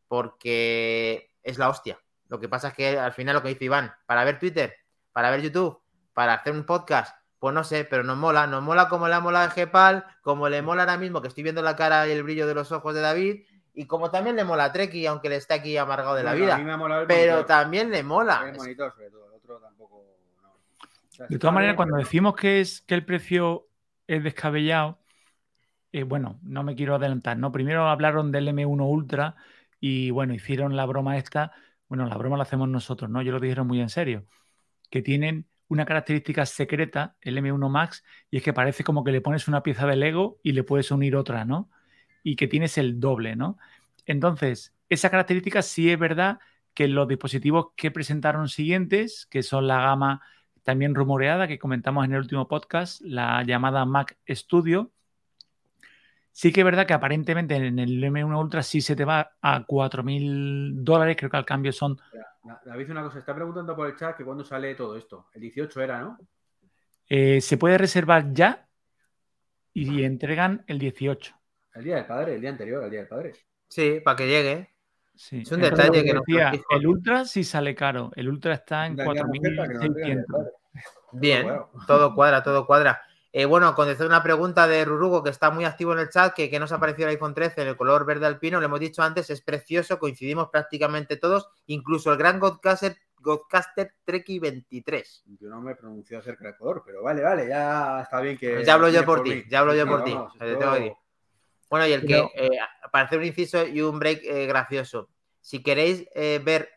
[0.09, 2.01] porque es la hostia.
[2.29, 4.75] Lo que pasa es que al final lo que dice Iván, para ver Twitter,
[5.13, 5.81] para ver YouTube,
[6.13, 7.15] para hacer un podcast,
[7.45, 8.47] pues no sé, pero nos mola.
[8.47, 11.43] Nos mola como le ha molado a Gepal, como le mola ahora mismo que estoy
[11.43, 13.43] viendo la cara y el brillo de los ojos de David
[13.75, 16.59] y como también le mola a Treki, aunque le esté aquí amargado de la vida.
[17.07, 18.51] pero también le mola.
[21.29, 23.69] De todas maneras, cuando decimos que es que el precio
[24.07, 24.99] es descabellado,
[25.93, 27.53] eh, bueno, no me quiero adelantar, ¿no?
[27.53, 29.37] Primero hablaron del M1 Ultra
[29.81, 31.53] y bueno, hicieron la broma esta,
[31.89, 33.21] bueno, la broma la hacemos nosotros, ¿no?
[33.21, 34.25] Yo lo dijeron muy en serio,
[34.89, 39.21] que tienen una característica secreta, el M1 Max, y es que parece como que le
[39.21, 41.71] pones una pieza de Lego y le puedes unir otra, ¿no?
[42.23, 43.59] Y que tienes el doble, ¿no?
[44.07, 46.39] Entonces, esa característica sí es verdad
[46.75, 50.23] que los dispositivos que presentaron siguientes, que son la gama
[50.63, 54.93] también rumoreada que comentamos en el último podcast, la llamada Mac Studio,
[56.35, 59.65] sí que es verdad que aparentemente en el M1 Ultra sí se te va a
[59.65, 61.97] 4.000 dólares, creo que al cambio son...
[62.67, 65.29] David, una cosa, está preguntando por el chat que cuándo sale todo esto.
[65.33, 66.19] El 18 era, ¿no?
[67.09, 68.67] Eh, se puede reservar ya
[69.73, 71.35] y entregan el 18.
[71.75, 73.33] El día del padre, el día anterior, el día del padre.
[73.69, 74.71] Sí, para que llegue.
[75.15, 78.11] Es un detalle que, nos decía, El Ultra sí sale caro.
[78.17, 80.25] El Ultra está en 4.600.
[81.13, 81.47] Bien,
[81.87, 83.01] todo cuadra, todo cuadra.
[83.37, 86.49] Eh, bueno, contestar una pregunta de Rurugo que está muy activo en el chat, que,
[86.49, 88.61] que nos ha parecido el iPhone 13 en el color verde alpino.
[88.61, 94.39] Le hemos dicho antes, es precioso, coincidimos prácticamente todos, incluso el gran Godcaster, Godcaster Treki
[94.39, 95.25] 23.
[95.41, 98.65] Yo no me he pronunciado acerca del color, pero vale, vale, ya está bien que.
[98.65, 100.17] Ya hablo yo por, ti, ya hablo yo por ti.
[101.69, 102.51] Bueno, y el que, eh,
[102.93, 105.09] para hacer un inciso y un break eh, gracioso,
[105.45, 106.71] si queréis eh, ver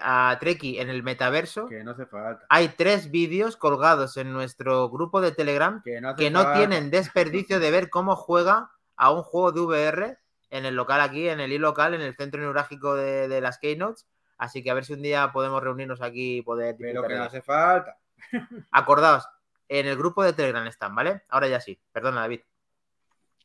[0.00, 2.46] a Treki en el metaverso, que no hace falta.
[2.48, 7.90] hay tres vídeos colgados en nuestro grupo de Telegram que no, tienen desperdicio de ver
[7.90, 10.18] cómo juega a un juego de VR
[10.48, 14.08] en el local aquí, en el i-local, en el centro neurálgico de, las Keynotes.
[14.38, 16.76] Así que a ver si un día podemos reunirnos aquí y poder.
[16.78, 17.98] Pero que no hace falta.
[18.70, 19.28] Acordaos,
[19.68, 21.24] en el grupo de Telegram están, ¿vale?
[21.28, 21.78] Ahora ya sí.
[21.92, 22.40] Perdona, David.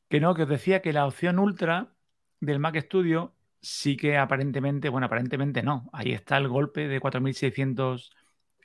[0.07, 1.87] Que no, que os decía que la opción ultra
[2.39, 5.89] del Mac Studio sí que aparentemente, bueno, aparentemente no.
[5.93, 8.11] Ahí está el golpe de 4.600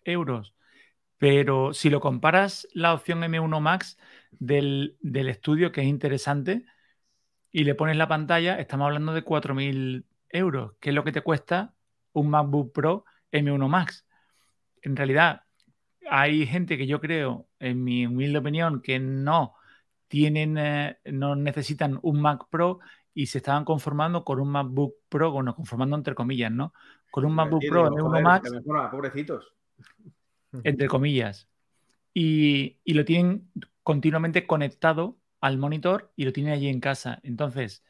[0.05, 0.55] euros.
[1.19, 3.99] Pero si lo comparas la opción M1 Max
[4.33, 6.65] del, estudio, que es interesante,
[7.51, 11.23] y le pones la pantalla, estamos hablando de 4.000 euros, que es lo que te
[11.23, 11.75] cuesta
[12.13, 14.07] un MacBook Pro M1 Max.
[14.83, 15.45] En realidad,
[16.11, 19.55] hay gente que yo creo, en mi humilde opinión, que no
[20.09, 22.81] tienen, eh, no necesitan un Mac Pro
[23.18, 26.72] y se estaban conformando con un MacBook Pro, bueno, conformando entre comillas, ¿no?
[27.11, 28.48] Con un MacBook Pro en uno Max.
[28.92, 29.57] Pobrecitos.
[30.62, 31.48] Entre comillas.
[32.14, 33.50] Y, y, lo tienen
[33.83, 37.18] continuamente conectado al monitor y lo tienen allí en casa.
[37.24, 37.83] Entonces,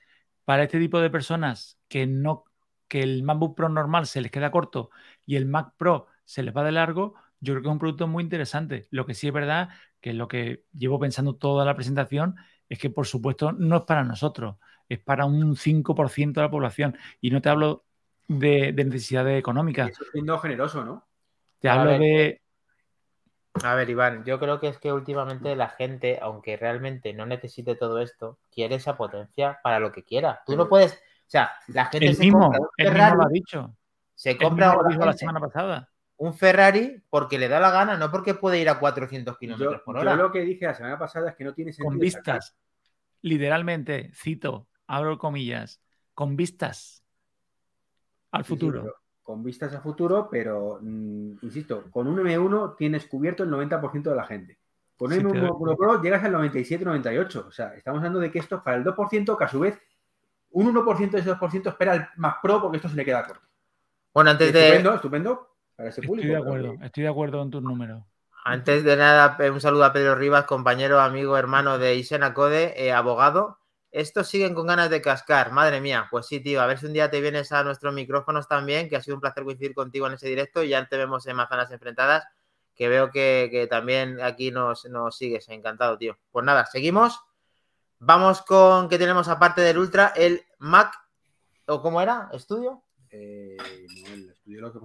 [0.47, 2.45] para este tipo de personas que no
[2.89, 4.89] que el MacBook Pro normal se les queda corto
[5.27, 8.09] y el Mac Pro se les va de largo, yo creo que es un producto
[8.09, 8.89] muy interesante.
[8.91, 9.69] Lo que sí es verdad,
[10.01, 12.37] que es lo que llevo pensando toda la presentación,
[12.67, 14.57] es que por supuesto no es para nosotros,
[14.89, 16.97] es para un 5% de la población.
[17.21, 17.85] Y no te hablo
[18.27, 19.91] de, necesidades económicas.
[19.91, 21.07] Eso siendo generoso, ¿no?
[21.61, 22.41] Te hablo de...
[23.65, 27.75] A ver, Iván, yo creo que es que últimamente la gente, aunque realmente no necesite
[27.75, 30.43] todo esto, quiere esa potencia para lo que quiera.
[30.47, 30.97] Tú no puedes, o
[31.27, 33.75] sea, la gente el mismo, el mismo lo ha dicho.
[34.15, 38.61] Se compra la semana pasada un Ferrari porque le da la gana, no porque puede
[38.61, 40.17] ir a 400 kilómetros por hora.
[40.17, 41.91] Yo lo que dije la semana pasada es que no tiene sentido.
[41.91, 42.57] Con vistas,
[43.23, 45.81] literalmente, cito, abro comillas,
[46.15, 47.05] con vistas
[48.33, 48.97] al futuro.
[49.23, 54.17] con vistas al futuro, pero mm, insisto, con un M1 tienes cubierto el 90% de
[54.17, 54.59] la gente.
[54.97, 57.47] Con un M1 Pro llegas al 97-98.
[57.47, 59.81] O sea, estamos hablando de que esto es para el 2%, que a su vez
[60.51, 63.47] un 1% de ese 2% espera el Mac Pro porque esto se le queda corto.
[64.13, 64.61] Bueno, antes de.
[64.67, 65.49] Estupendo, estupendo
[65.79, 68.03] estoy de acuerdo, estoy de acuerdo con tus números.
[68.45, 72.93] Antes de nada, un saludo a Pedro Rivas, compañero, amigo, hermano de Isena Code, eh,
[72.93, 73.58] abogado.
[73.91, 76.09] Estos siguen con ganas de cascar, madre mía.
[76.11, 78.97] Pues sí, tío, a ver si un día te vienes a nuestros micrófonos también, que
[78.97, 81.71] ha sido un placer coincidir contigo en ese directo y ya te vemos en Manzanas
[81.71, 82.25] Enfrentadas,
[82.75, 85.49] que veo que, también aquí nos, nos, sigues.
[85.49, 86.19] Encantado, tío.
[86.31, 87.21] Pues nada, seguimos.
[87.99, 90.95] Vamos con que tenemos aparte del Ultra, el Mac,
[91.67, 92.29] ¿o cómo era?
[92.33, 92.85] ¿Estudio?
[93.11, 93.57] Eh,
[94.07, 94.35] el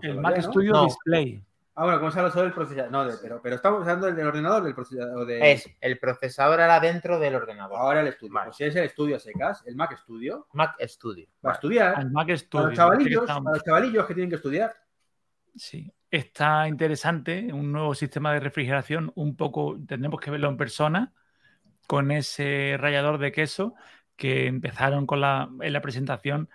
[0.02, 1.46] el Mac Studio Display.
[1.76, 2.92] Ah, bueno, ¿cómo se habla sobre el procesador?
[2.92, 5.26] No, pero, pero estamos hablando del ordenador del procesador.
[5.26, 5.52] De...
[5.52, 7.80] Es el procesador ahora dentro del ordenador.
[7.80, 8.34] Ahora el estudio.
[8.44, 10.48] Pues si es el estudio secas, el Mac Studio.
[10.54, 11.28] Mac Studio.
[11.44, 12.00] Va a estudiar.
[12.00, 12.48] El Mac Studio.
[12.52, 14.76] Para los chavalillos, para los chavalillos que tienen que estudiar.
[15.56, 17.52] Sí, está interesante.
[17.52, 21.14] Un nuevo sistema de refrigeración, un poco, tenemos que verlo en persona,
[21.88, 23.74] con ese rallador de queso
[24.16, 26.50] que empezaron con la, en la presentación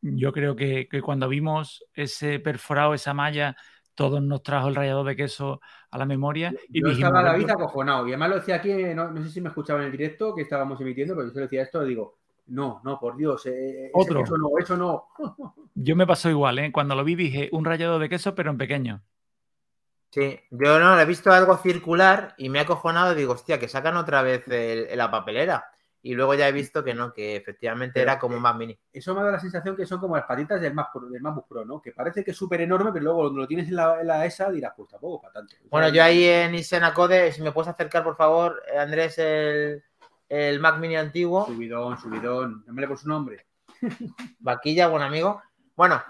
[0.00, 3.56] yo creo que, cuando vimos ese perforado, esa malla,
[3.98, 6.54] todos nos trajo el rallador de queso a la memoria.
[6.68, 8.06] Y yo estaba la vida acojonado.
[8.06, 10.80] Y además lo decía aquí, no, sé si me escuchaba en el directo que estábamos
[10.80, 14.22] emitiendo, pero yo se decía esto, digo, no, no, por Dios, eh, Otro.
[14.22, 15.08] eso no, eso no.
[15.74, 16.70] yo me pasó igual, ¿eh?
[16.70, 19.02] Cuando lo vi dije, un rallado de queso, pero en pequeño.
[20.12, 23.96] Sí, yo no, he visto algo circular y me ha acojonado digo, hostia, que sacan
[23.96, 24.44] otra vez
[24.94, 25.72] la papelera.
[26.02, 28.56] Y luego ya he visto que no, que efectivamente Pero, era como un eh, Mac
[28.56, 28.78] Mini.
[28.92, 31.64] Eso me da la sensación que son como las patitas del, Mac, del MacBook Pro,
[31.64, 31.82] ¿no?
[31.82, 34.24] Que parece que es súper enorme, pero luego cuando lo tienes en la, en la
[34.24, 35.56] ESA dirás, pues tampoco para tanto.
[35.70, 39.82] Bueno, yo ahí en Isena Code, si me puedes acercar, por favor, Andrés, el,
[40.28, 42.64] el Mac Mini antiguo, Subidón, subidón.
[42.66, 43.46] No me le por su nombre.
[44.40, 45.42] Vaquilla, buen amigo.
[45.76, 46.02] Bueno,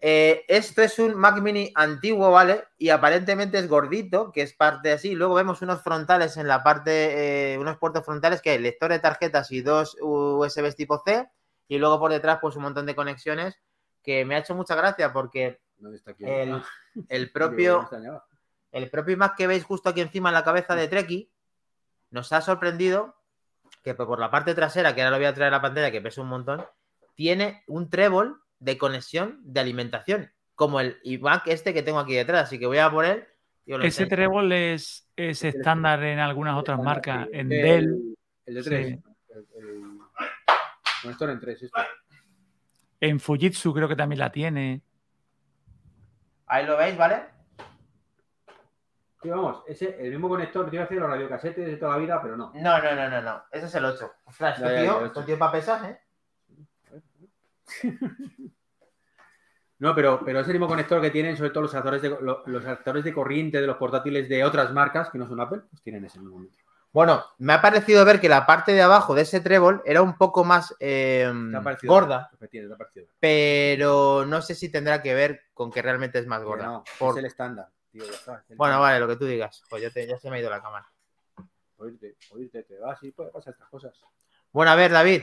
[0.00, 2.64] eh, esto es un Mac Mini antiguo, ¿vale?
[2.78, 5.14] Y aparentemente es gordito, que es parte así.
[5.14, 8.98] Luego vemos unos frontales en la parte, eh, unos puertos frontales que hay lector de
[8.98, 11.28] tarjetas y dos USB tipo C.
[11.68, 13.60] Y luego por detrás, pues un montón de conexiones
[14.02, 15.60] que me ha hecho mucha gracia porque
[16.18, 16.64] el, Ah,
[17.08, 17.88] el propio,
[18.72, 21.30] el propio Mac que veis justo aquí encima en la cabeza de Treki
[22.10, 23.16] nos ha sorprendido
[23.82, 26.00] que por la parte trasera, que ahora lo voy a traer a la pantalla, que
[26.00, 26.66] pesa un montón,
[27.14, 32.44] tiene un trébol de conexión de alimentación, como el iMac este que tengo aquí detrás.
[32.44, 32.88] Así que voy a
[33.78, 37.26] lo Ese trébol es, es estándar en algunas otras marcas.
[37.26, 37.30] sí.
[37.38, 38.86] En El- Dell, El de 3.
[38.86, 39.02] Sí.
[39.30, 39.98] El, el...
[41.02, 41.80] Conector en 3, esto.
[43.00, 44.82] en Fujitsu creo que también la tiene.
[46.46, 47.22] Ahí lo veis, ¿vale?
[49.22, 52.36] Sí, vamos, ese, el mismo conector, a hacer los radiocasetes de toda la vida, pero
[52.36, 52.52] no.
[52.54, 53.42] No, no, no, no, no.
[53.52, 54.12] Ese es el 8.
[54.24, 55.24] Ostras, este tío, ocho.
[55.24, 56.00] tío para pesar, ¿eh?
[59.78, 62.42] No, pero, pero es el mismo conector que tienen sobre todo los adaptadores de, lo-
[62.44, 65.80] los adaptadores de corriente de los portátiles de otras marcas que no son Apple, pues
[65.82, 66.44] tienen ese mismo.
[66.92, 70.18] Bueno, me ha parecido ver que la parte de abajo de ese trébol era un
[70.18, 71.32] poco más eh,
[71.84, 72.30] gorda,
[73.18, 76.66] pero no sé si tendrá que ver con que realmente es más gorda.
[76.66, 77.68] no, Por- Es el estándar.
[77.90, 78.80] tío, ya está, es el Bueno, estándar.
[78.80, 79.62] vale, lo que tú digas.
[79.70, 80.86] Pues ya, te- ya se me ha ido la cámara.
[81.78, 83.94] Oírte, oírte, te vas y puede pasar estas cosas.
[84.52, 85.22] Bueno, a ver, David.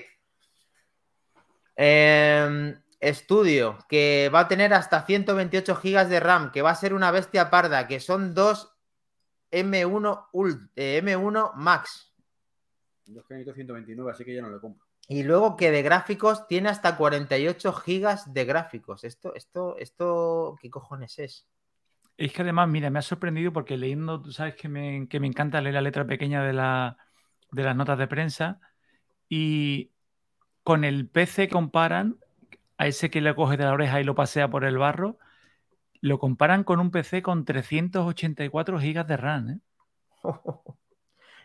[1.78, 6.94] Em, estudio que va a tener hasta 128 gigas de RAM, que va a ser
[6.94, 8.74] una bestia parda, que son dos
[9.52, 12.14] M1, Ult- eh, M1 Max.
[13.06, 14.86] Yo que necesito 129, así que ya no lo compro.
[15.08, 19.06] Y luego que de gráficos tiene hasta 48 gigas de gráficos.
[19.06, 21.48] Esto, esto, esto, ¿qué cojones es?
[22.18, 25.28] Es que además, mira, me ha sorprendido porque leyendo, tú sabes que me, que me
[25.28, 26.98] encanta leer la letra pequeña de, la,
[27.52, 28.60] de las notas de prensa
[29.30, 29.92] y
[30.68, 32.18] con el PC comparan
[32.78, 35.18] a ese que le coge de la oreja y lo pasea por el barro,
[36.02, 39.50] lo comparan con un PC con 384 gigas de RAM.
[39.50, 39.60] ¿eh?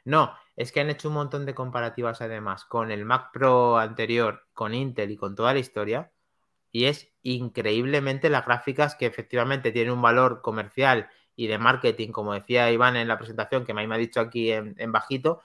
[0.05, 4.49] No, es que han hecho un montón de comparativas además con el Mac Pro anterior,
[4.55, 6.11] con Intel y con toda la historia.
[6.73, 12.35] Y es increíblemente las gráficas que efectivamente tienen un valor comercial y de marketing, como
[12.35, 15.43] decía Iván en la presentación, que me ha dicho aquí en bajito.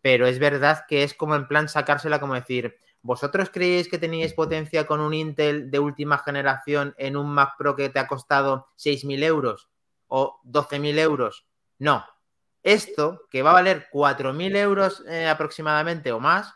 [0.00, 4.32] Pero es verdad que es como en plan sacársela como decir, ¿vosotros creéis que teníais
[4.34, 8.68] potencia con un Intel de última generación en un Mac Pro que te ha costado
[8.76, 9.68] 6.000 euros
[10.08, 11.46] o 12.000 euros?
[11.78, 12.04] No,
[12.62, 16.54] esto, que va a valer 4.000 euros eh, aproximadamente o más,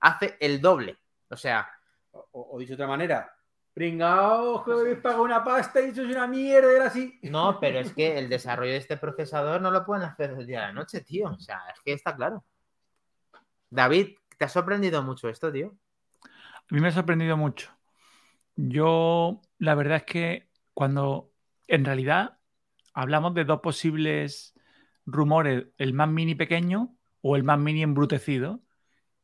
[0.00, 0.98] hace el doble.
[1.30, 1.68] O sea,
[2.32, 3.32] O, dicho de otra manera,
[3.72, 7.18] pringaos, que habéis pagado una pasta y sois una mierda, era así.
[7.22, 10.64] no, pero es que el desarrollo de este procesador no lo pueden hacer del día
[10.64, 11.28] a la noche, tío.
[11.28, 12.42] O sea, es que está claro.
[13.70, 15.76] David, ¿te ha sorprendido mucho esto, tío?
[16.70, 17.70] A mí me ha sorprendido mucho.
[18.56, 21.32] Yo, la verdad es que cuando
[21.68, 22.38] en realidad
[22.94, 24.54] hablamos de dos posibles
[25.06, 28.62] rumores, el más mini pequeño o el más mini embrutecido,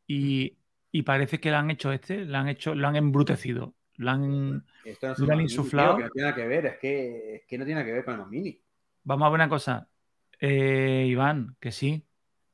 [0.06, 0.58] y,
[0.92, 4.66] y parece que lo han hecho este, lo han hecho, lo han embrutecido, lo han...
[4.84, 5.96] Esto no Lo han Mini, insuflado.
[5.96, 7.92] tío, que no tiene nada que ver, es que, es que no tiene nada que
[7.94, 8.62] ver con el Mini.
[9.04, 9.88] Vamos a ver una cosa,
[10.40, 12.06] eh, Iván, que sí,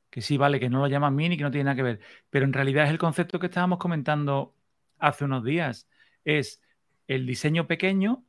[0.09, 2.45] que sí, vale, que no lo llaman mini, que no tiene nada que ver, pero
[2.45, 4.55] en realidad es el concepto que estábamos comentando
[4.97, 5.87] hace unos días,
[6.25, 6.61] es
[7.07, 8.23] el diseño pequeño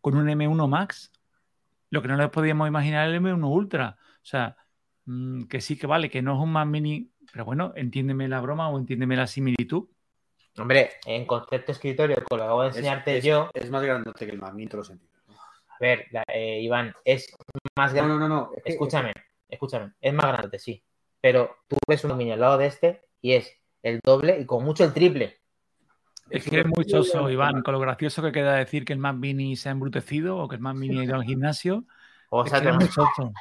[0.00, 1.10] con un M1 Max,
[1.90, 4.56] lo que no nos podíamos imaginar el M1 Ultra, o sea,
[5.06, 8.40] mm, que sí que vale, que no es un más mini, pero bueno, entiéndeme la
[8.40, 9.88] broma o entiéndeme la similitud.
[10.58, 14.24] Hombre, en concepto escritorio, con lo que acabo de enseñarte es, yo, Es más grandote
[14.26, 15.12] que el Mac Mini en todos los sentidos.
[15.28, 15.34] ¿no?
[15.34, 17.34] a ver, la- eh, Iván, es
[17.76, 18.14] más No, grande.
[18.14, 18.50] no, no, no.
[18.64, 19.12] que- Escúchame,
[19.48, 20.82] escúchame, es más grande, sí.
[21.26, 23.50] Pero tú ves un mini al lado de este y es
[23.82, 25.40] el doble y con mucho el triple.
[26.30, 29.16] Es que es muy soso, Iván, con lo gracioso que queda decir que el más
[29.16, 31.82] mini se ha embrutecido o que el más mini ha ido al gimnasio.
[32.30, 33.32] O sea, que que es muy soso.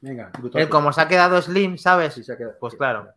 [0.00, 0.62] Venga, brutal.
[0.62, 2.14] él como se ha quedado slim, ¿sabes?
[2.14, 3.08] Sí, se ha quedado- Pues claro.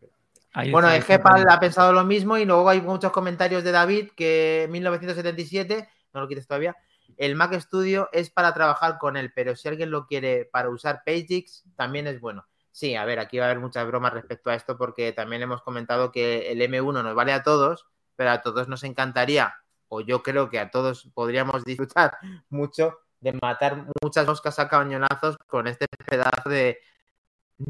[0.53, 1.03] Ahí Bueno, está, el.
[1.03, 5.87] Gepal ha pensado lo mismo y luego hay muchos comentarios de David que en 1977,
[6.15, 6.75] no lo quites todavía,
[7.15, 11.03] el Mac Studio es para trabajar con él, pero si alguien lo quiere para usar
[11.05, 12.43] Pagix, también es bueno.
[12.71, 15.61] Sí, a ver, aquí va a haber muchas bromas respecto a esto porque también hemos
[15.61, 19.53] comentado que el M1 nos vale a todos, pero a todos nos encantaría,
[19.89, 22.17] o yo creo que a todos podríamos disfrutar
[22.49, 26.79] mucho de matar muchas moscas a cañonazos con este pedazo de,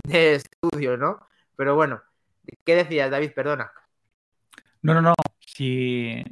[0.09, 1.19] estudio, ¿no?
[1.55, 2.01] Pero bueno,
[2.65, 3.33] ¿Qué decías, David?
[3.35, 3.71] Perdona.
[4.81, 5.13] No, no, no.
[5.55, 6.25] Que,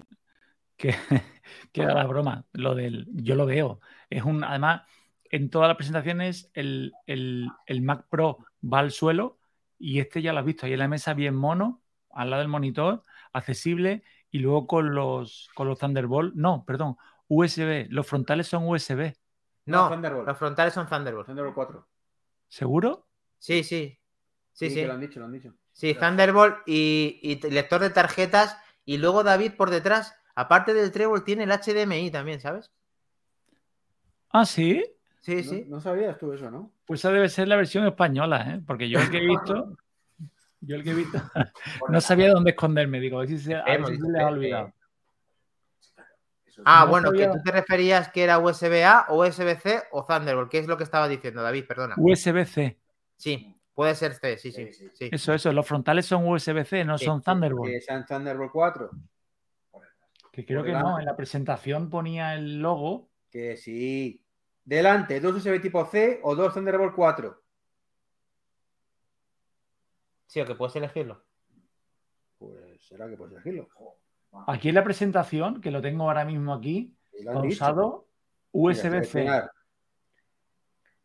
[1.71, 2.45] que era la broma.
[2.53, 3.08] Lo del.
[3.13, 3.79] Yo lo veo.
[4.10, 4.43] Es un.
[4.43, 4.84] Además,
[5.25, 9.38] en todas las presentaciones, el, el- el Mac Pro va al suelo
[9.78, 10.65] y este ya lo has visto.
[10.65, 15.50] Ahí en la mesa bien mono, al lado del monitor, accesible, y luego con los,
[15.56, 16.36] con los Thunderbolt.
[16.36, 17.88] No, perdón, USB.
[17.89, 19.13] Los frontales son USB.
[19.65, 20.28] No, Thunderbolt.
[20.28, 21.26] los frontales son Thunderbolt.
[21.28, 21.88] Thunderbolt 4.
[22.48, 23.08] ¿Seguro?
[23.38, 23.98] Sí, sí.
[24.52, 24.76] Sí, sí.
[24.76, 25.54] que lo han dicho, lo han dicho.
[25.74, 28.58] Sí, Thunderbolt y, y lector de tarjetas.
[28.84, 32.72] Y luego David por detrás, aparte del Treble, tiene el HDMI también, ¿sabes?
[34.30, 34.84] Ah, sí.
[35.30, 35.65] Sí, No- sí.
[35.70, 36.72] No, sabías tú eso, ¿no?
[36.86, 38.62] Pues esa debe ser la versión española, ¿eh?
[38.65, 39.78] Porque yo el que he visto,
[40.62, 41.18] yo el que he visto,
[41.89, 43.00] no sabía dónde esconderme.
[43.00, 44.74] Digo, a ver si se, a ver Hemos si dicho se les ha que- olvidado.
[46.65, 50.50] Ah, No bueno, que sabía- tú te referías que era USB-A o USB-C o Thunderbolt.
[50.52, 51.65] ¿Qué es lo que estaba diciendo, David?
[51.65, 51.96] Perdona.
[51.98, 52.78] USB-C.
[53.15, 54.70] Sí, puede ser C, sí, sí.
[54.74, 55.10] Sí.
[55.12, 55.54] Eso, eso.
[55.54, 57.72] Los frontales son USB-C, no Sí, son Thunderbolt.
[57.72, 58.89] Que sean Thunderbolt 4.
[60.34, 61.00] Que creo por que no.
[61.00, 63.10] En la presentación ponía el logo.
[63.32, 64.22] Que sí.
[64.69, 67.41] Delante, dos USB tipo C o dos Thunderbolt 4.
[70.27, 71.23] Sí, o que puedes elegirlo.
[72.38, 73.67] Pues será que puedes elegirlo.
[74.45, 78.05] Aquí en la presentación, que lo tengo ahora mismo aquí, pausado,
[78.51, 79.25] USB-C.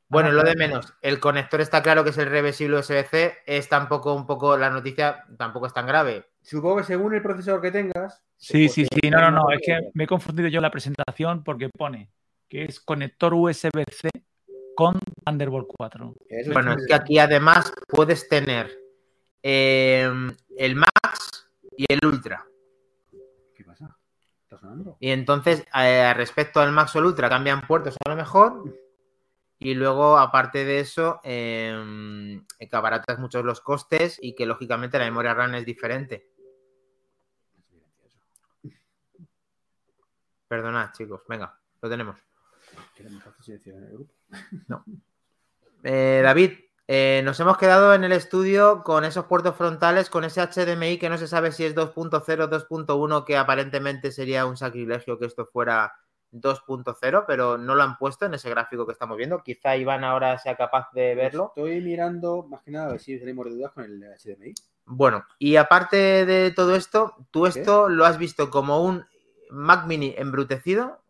[0.09, 0.93] Bueno, Ah, lo de menos.
[1.01, 3.39] El conector está claro que es el reversible USB-C.
[3.47, 6.27] Es tampoco un poco, la noticia tampoco es tan grave.
[6.43, 8.23] Supongo que según el procesador que tengas.
[8.37, 9.09] Sí, pues sí, sí.
[9.09, 9.51] No, no, no.
[9.51, 12.11] Es que me he confundido yo en la presentación porque pone
[12.55, 14.09] que es conector USB-C
[14.77, 16.15] con Thunderbolt 4.
[16.29, 18.71] Eso Bueno, es que aquí además puedes tener
[19.43, 20.09] eh,
[20.57, 22.47] el Max y el Ultra.
[23.57, 23.99] ¿Qué pasa?
[24.45, 24.97] ¿Está sonando?
[25.01, 28.63] Y entonces, eh, respecto al Max o el Ultra, cambian puertos a lo mejor.
[29.59, 35.07] Y luego, aparte de eso, eh, que abaratas mucho los costes y que lógicamente la
[35.07, 36.31] memoria RAM es diferente.
[40.47, 41.23] Perdonad, chicos.
[41.29, 42.34] Venga, lo tenemos.
[43.07, 44.15] En el grupo.
[45.83, 46.53] Eh, David,
[46.87, 51.09] eh, nos hemos quedado en el estudio con esos puertos frontales, con ese HDMI que
[51.09, 55.47] no se sabe si es 2.0 o 2.1, que aparentemente sería un sacrilegio que esto
[55.47, 55.95] fuera
[56.33, 59.43] 2.0, pero no lo han puesto en ese gráfico que estamos viendo.
[59.43, 61.53] Quizá Iván ahora sea capaz de verlo.
[61.57, 64.55] Estoy mirando más que nada a ver si de dudas con el HDMI.
[64.87, 67.61] Bueno, y aparte de todo esto, tú ¿Qué?
[67.61, 69.07] esto lo has visto como un
[69.51, 71.01] Mac Mini embrutecido.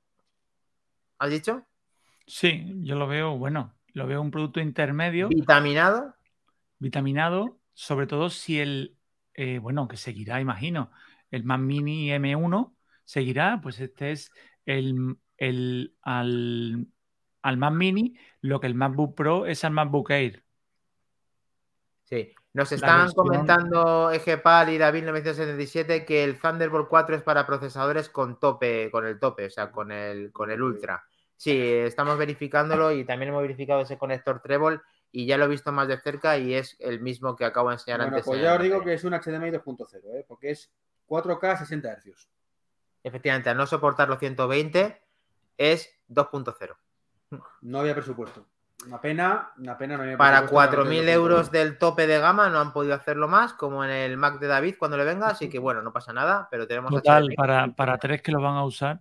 [1.18, 1.64] ¿Has dicho?
[2.26, 6.14] Sí, yo lo veo, bueno, lo veo un producto intermedio, Vitaminado.
[6.78, 8.96] vitaminado, sobre todo si el,
[9.34, 10.90] eh, bueno, que seguirá, imagino,
[11.30, 14.30] el Mac Mini M1 seguirá, pues este es
[14.64, 16.86] el, el al,
[17.42, 20.44] al Mac Mini lo que el MacBook Pro es al MacBook Air.
[22.04, 27.46] Sí, nos están versión- comentando Egepal y David 977 que el Thunderbolt 4 es para
[27.46, 31.02] procesadores con tope, con el tope, o sea, con el, con el Ultra.
[31.36, 35.72] Sí, estamos verificándolo y también hemos verificado ese conector Treble y ya lo he visto
[35.72, 38.24] más de cerca y es el mismo que acabo de enseñar Bueno, antes.
[38.24, 40.24] pues ya os digo que es un HDMI 2.0, ¿eh?
[40.26, 40.72] porque es
[41.08, 42.28] 4K 60 Hz.
[43.02, 45.00] Efectivamente, al no soportar los 120
[45.58, 46.76] es 2.0.
[47.62, 48.46] No había presupuesto.
[48.86, 52.48] Una pena, una pena no había Para presupuesto 4.000 meterlo euros del tope de gama
[52.48, 55.48] no han podido hacerlo más, como en el Mac de David cuando le venga, así
[55.48, 58.64] que bueno, no pasa nada, pero tenemos Total, para, para tres que lo van a
[58.64, 59.00] usar.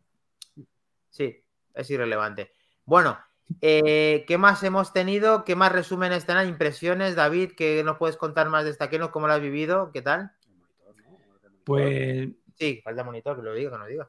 [1.10, 1.43] Sí,
[1.74, 2.52] es irrelevante.
[2.86, 3.18] Bueno,
[3.62, 5.44] eh, ¿qué más hemos tenido?
[5.46, 6.48] ¿Qué más resúmenes están?
[6.48, 8.90] Impresiones, David, ¿qué nos puedes contar más de esta?
[8.90, 9.92] ¿Qué no- ¿Cómo lo has vivido?
[9.92, 10.32] ¿Qué tal?
[10.96, 11.20] ¿no?
[11.64, 14.08] Pues Sí, falta monitor, que lo diga, que nos diga.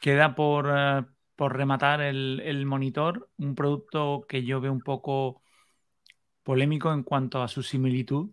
[0.00, 1.04] Queda por, eh,
[1.36, 5.42] por rematar el, el monitor, un producto que yo veo un poco
[6.42, 8.30] polémico en cuanto a su similitud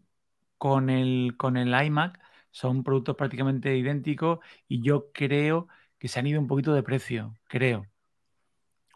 [0.57, 2.19] con el, con el iMac.
[2.51, 5.67] Son productos prácticamente idénticos y yo creo
[5.99, 7.87] que se han ido un poquito de precio, creo,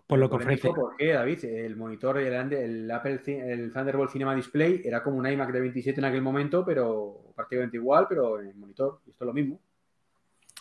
[0.09, 0.69] por lo que ofrece.
[0.69, 1.45] ¿Por qué, David?
[1.45, 6.01] El monitor, el, el Apple, el Thunderbolt Cinema Display era como un iMac de 27
[6.01, 9.01] en aquel momento, pero prácticamente igual, pero en el monitor.
[9.07, 9.61] Esto es lo mismo.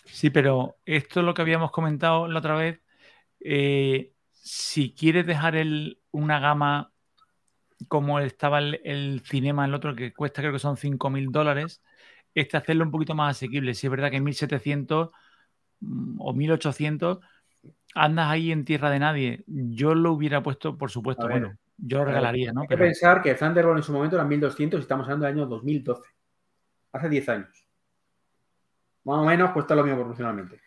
[0.04, 2.82] Sí, pero esto es lo que habíamos comentado la otra vez.
[3.40, 6.92] eh, si quieres dejar el, una gama
[7.88, 11.82] como estaba el, el Cinema, el otro que cuesta creo que son 5.000 dólares,
[12.34, 13.72] este hacerlo un poquito más asequible.
[13.72, 15.10] Si es verdad que 1.700
[15.80, 17.20] mm, o 1.800
[17.94, 19.44] andas ahí en tierra de nadie.
[19.46, 22.62] Yo lo hubiera puesto, por supuesto, ver, bueno, yo lo regalaría, ¿no?
[22.62, 25.26] Hay que Pero pensar que el Thunderbolt en su momento eran 1200 y estamos hablando
[25.26, 26.02] del año 2012.
[26.92, 27.66] Hace 10 años.
[29.04, 30.60] Más o menos cuesta lo mismo proporcionalmente.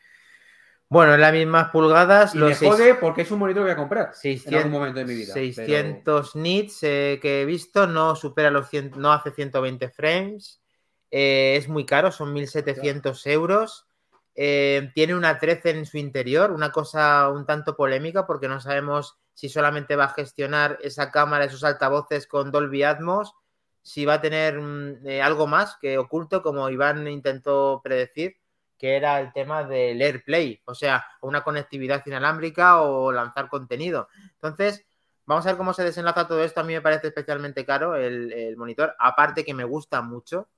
[0.89, 3.65] Bueno, en las mismas pulgadas, Y los me seis- jode porque es un monitor que
[3.65, 5.33] voy a comprar en 600, algún momento de mi vida.
[5.33, 10.61] 600 nits eh, que he visto, no supera los 100, no hace 120 frames.
[11.09, 13.87] Eh, es muy caro, son 1.700 euros.
[14.35, 19.17] Eh, tiene una 13 en su interior, una cosa un tanto polémica porque no sabemos
[19.33, 23.33] si solamente va a gestionar esa cámara, esos altavoces con Dolby Atmos,
[23.81, 28.37] si va a tener mm, eh, algo más que oculto, como Iván intentó predecir,
[28.77, 34.07] que era el tema del AirPlay, o sea, una conectividad inalámbrica o lanzar contenido.
[34.35, 34.85] Entonces,
[35.25, 36.61] vamos a ver cómo se desenlaza todo esto.
[36.61, 40.49] A mí me parece especialmente caro el, el monitor, aparte que me gusta mucho,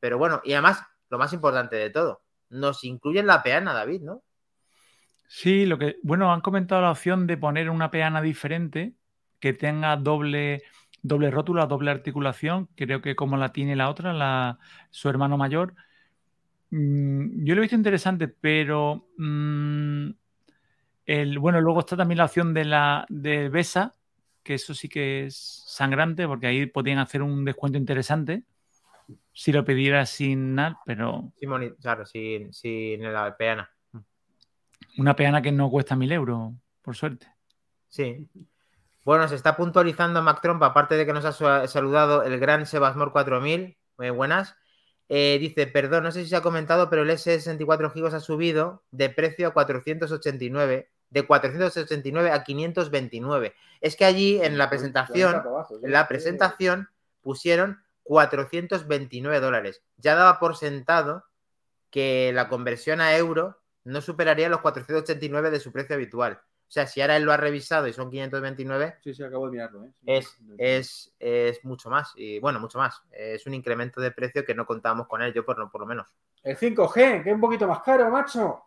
[0.00, 2.22] pero bueno, y además, lo más importante de todo,
[2.52, 4.22] nos incluyen la peana, David, ¿no?
[5.26, 8.92] Sí, lo que, bueno, han comentado la opción de poner una peana diferente
[9.40, 10.62] que tenga doble,
[11.02, 14.58] doble rótula, doble articulación, creo que como la tiene la otra, la,
[14.90, 15.74] su hermano mayor.
[16.70, 20.10] Mm, yo lo he visto interesante, pero mm,
[21.06, 23.94] el, bueno, luego está también la opción de la de Besa,
[24.42, 28.44] que eso sí que es sangrante, porque ahí podían hacer un descuento interesante
[29.32, 31.32] si lo pidiera sin nada, pero.
[31.80, 33.70] claro, sin, sin la peana.
[34.98, 36.52] Una peana que no cuesta mil euros,
[36.82, 37.26] por suerte.
[37.88, 38.28] Sí.
[39.04, 43.12] Bueno, se está puntualizando Mac Trump, aparte de que nos ha saludado el gran Sebasmor
[43.12, 43.76] 4000.
[43.98, 44.54] Muy buenas.
[45.08, 48.82] Eh, dice, perdón, no sé si se ha comentado, pero el S64 GB ha subido
[48.90, 53.54] de precio a 489, de 489 a 529.
[53.80, 55.42] Es que allí en la presentación,
[55.82, 56.88] en la presentación
[57.20, 59.82] pusieron 429 dólares.
[59.96, 61.24] Ya daba por sentado
[61.90, 66.40] que la conversión a euro no superaría los 489 de su precio habitual.
[66.42, 69.52] O sea, si ahora él lo ha revisado y son 529, sí, sí, acabo de
[69.52, 69.84] mirarlo.
[69.84, 69.90] ¿eh?
[70.06, 72.12] Es, es, es, mucho más.
[72.16, 73.02] Y bueno, mucho más.
[73.10, 76.06] Es un incremento de precio que no contábamos con él, yo por, por lo menos.
[76.42, 78.62] El 5G, que es un poquito más caro, macho.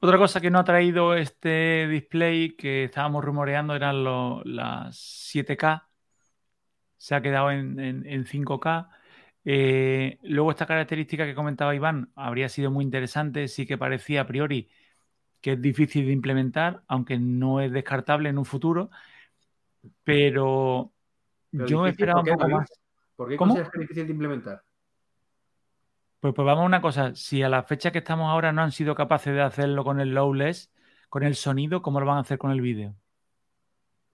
[0.00, 4.96] Otra cosa que no ha traído este display que estábamos rumoreando eran las
[5.34, 5.87] 7K
[6.98, 7.64] se ha quedado en,
[8.26, 8.88] 5K.
[9.44, 14.26] Eh, luego esta característica que comentaba Iván habría sido muy interesante, sí que parecía a
[14.26, 14.68] priori
[15.40, 18.90] que es difícil de implementar, aunque no es descartable en un futuro,
[20.04, 20.92] pero,
[21.52, 22.68] yo me esperaba un poco más.
[23.16, 23.54] ¿Por qué ¿Cómo?
[23.54, 24.62] que es difícil de implementar?
[26.20, 28.72] Pues, pues vamos a una cosa, si a la fecha que estamos ahora no han
[28.72, 30.72] sido capaces de hacerlo con el lowless,
[31.08, 32.94] con el sonido, ¿cómo lo van a hacer con el vídeo?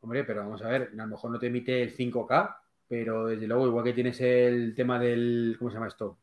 [0.01, 2.57] Hombre, pero vamos a ver, a lo mejor no te emite el 5K,
[2.89, 6.18] pero desde luego, igual que tienes el tema del, ¿cómo se llama esto?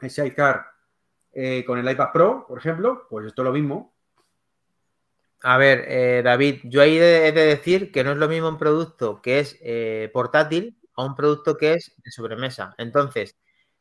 [0.00, 0.66] El Sidecar
[1.32, 3.94] eh, con el iPad Pro, por ejemplo, pues esto es lo mismo.
[5.42, 8.58] A ver, eh, David, yo ahí he de decir que no es lo mismo un
[8.58, 12.74] producto que es eh, portátil a un producto que es de sobremesa.
[12.76, 13.36] Entonces,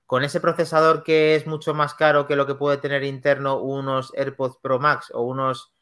[0.05, 4.13] con ese procesador que es mucho más caro que lo que puede tener interno unos
[4.15, 5.73] AirPods Pro Max o unos,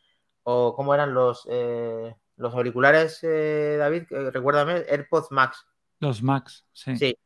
[0.43, 1.45] o ¿cómo eran los,
[2.37, 4.03] los auriculares, David?
[4.31, 5.65] Recuérdame, AirPods Max.
[5.99, 6.95] Los Max, sí.
[6.97, 7.17] Sí,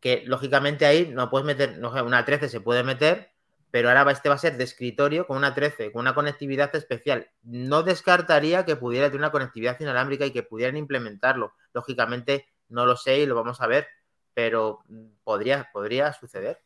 [0.00, 3.30] que lógicamente ahí no puedes meter, no, una 13 se puede meter,
[3.70, 7.30] pero ahora este va a ser de escritorio con una 13, con una conectividad especial.
[7.42, 11.54] No descartaría que pudiera tener una conectividad inalámbrica y que pudieran implementarlo.
[11.72, 13.86] Lógicamente no lo sé y lo vamos a ver,
[14.34, 14.80] pero
[15.24, 16.60] podría, podría suceder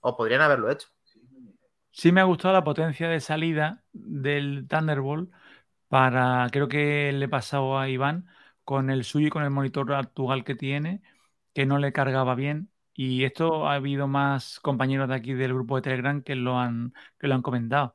[0.00, 0.88] o podrían haberlo hecho.
[1.90, 5.30] Sí me ha gustado la potencia de salida del Thunderbolt
[5.88, 8.28] para, creo que le he pasado a Iván,
[8.68, 11.00] con el suyo y con el monitor actual que tiene,
[11.54, 12.70] que no le cargaba bien.
[12.92, 16.92] Y esto ha habido más compañeros de aquí del grupo de Telegram que lo han,
[17.18, 17.94] que lo han comentado,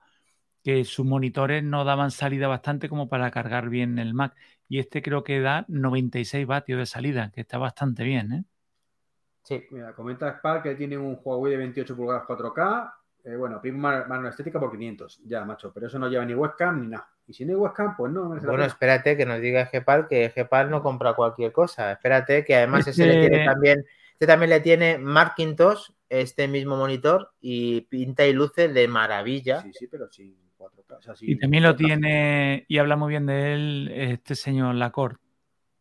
[0.63, 4.35] que sus monitores no daban salida bastante como para cargar bien el Mac.
[4.67, 8.43] Y este creo que da 96 vatios de salida, que está bastante bien, ¿eh?
[9.43, 9.63] Sí.
[9.69, 12.95] Mira, comenta Spark que tiene un Huawei de 28 pulgadas 4K.
[13.25, 16.87] Eh, bueno, mano estética por 500, ya, macho, pero eso no lleva ni webcam ni
[16.87, 17.12] nada.
[17.25, 18.29] Y si no hay webcam, pues no.
[18.29, 21.93] bueno, espérate que nos diga Gepal que Gepal no compra cualquier cosa.
[21.93, 27.31] Espérate que además ese le tiene también, este también le tiene Macintosh, este mismo monitor,
[27.39, 29.61] y pinta y luce de maravilla.
[29.61, 31.17] Sí, sí, pero sin 4K.
[31.21, 35.21] y también lo tiene, y habla muy bien de él, este señor Lacorte.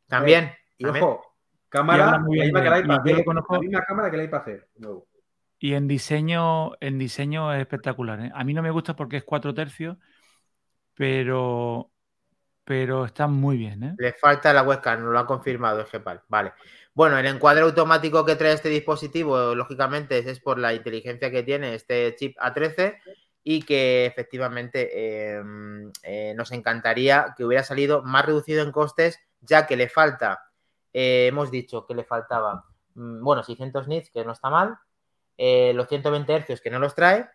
[0.07, 0.53] También.
[0.79, 1.23] Y ojo,
[1.69, 4.69] cámara, la misma, que la, la misma cámara que la iPad hacer.
[5.59, 8.21] Y en diseño, en diseño es espectacular.
[8.21, 8.33] ¿eh?
[8.35, 9.97] A mí no me gusta porque es 4 tercios
[10.95, 11.91] pero,
[12.65, 13.83] pero está muy bien.
[13.83, 13.95] ¿eh?
[13.99, 16.23] Le falta la webcam, no lo ha confirmado el GPAL.
[16.29, 16.53] Vale.
[16.95, 21.75] Bueno, el encuadre automático que trae este dispositivo, lógicamente, es por la inteligencia que tiene
[21.75, 22.99] este chip A13
[23.43, 29.67] y que efectivamente em, eh, nos encantaría que hubiera salido más reducido en costes, ya
[29.67, 30.45] que le falta,
[30.93, 34.79] eh, hemos dicho que le faltaba, mm, bueno, 600 nits, que no está mal,
[35.39, 37.29] los 120 Hz que no los trae,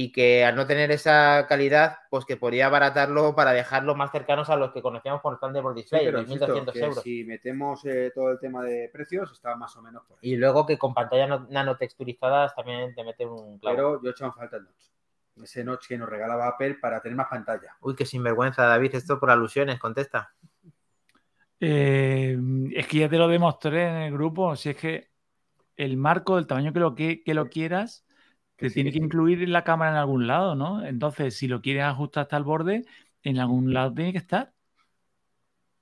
[0.00, 4.48] y que al no tener esa calidad, pues que podría abaratarlo para dejarlo más cercanos
[4.48, 7.02] a los que conocíamos por Thunderbolt Display, pero 2.200 insisto, que euros.
[7.02, 10.30] Si metemos eh, todo el tema de precios, está más o menos por ahí.
[10.30, 13.76] Y luego que con pantallas no- nanotexturizadas también te mete un clavo.
[13.76, 14.84] Pero yo he echado en falta el notch.
[15.42, 17.76] Ese notch que nos regalaba Apple para tener más pantalla.
[17.80, 20.32] Uy, qué sinvergüenza, David, esto por alusiones, contesta.
[21.58, 22.38] Eh,
[22.72, 24.54] es que ya te lo demostré en el grupo.
[24.54, 25.08] Si es que
[25.74, 28.04] el marco, del tamaño que lo, que, que lo quieras,
[28.58, 29.04] Que te sí, tiene que que sí.
[29.04, 30.84] incluir la cámara en algún lado, ¿no?
[30.84, 32.84] Entonces, si lo quieres ajustar hasta el borde,
[33.22, 34.52] en algún lado tiene que estar.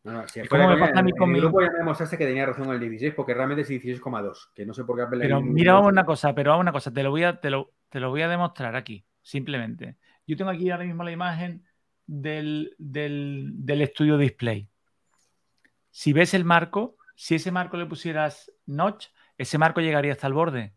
[0.04, 2.26] No, no, si fuera me pasa a mí con mi- grupo ya me demostraste que
[2.26, 4.50] tenía razón el 16, porque realmente es 16,2.
[4.54, 6.72] Que no sé por qué Apple le Pero mira vamos una cosa, pero vamos una
[6.72, 9.96] cosa, te lo voy a, te lo, te lo voy a demostrar aquí, simplemente.
[10.26, 11.64] Yo tengo aquí ahora mismo la imagen
[12.06, 14.68] del, del, del estudio display.
[15.90, 19.06] Si ves el marco, si ese marco le pusieras notch,
[19.38, 20.74] ese marco llegaría hasta el borde.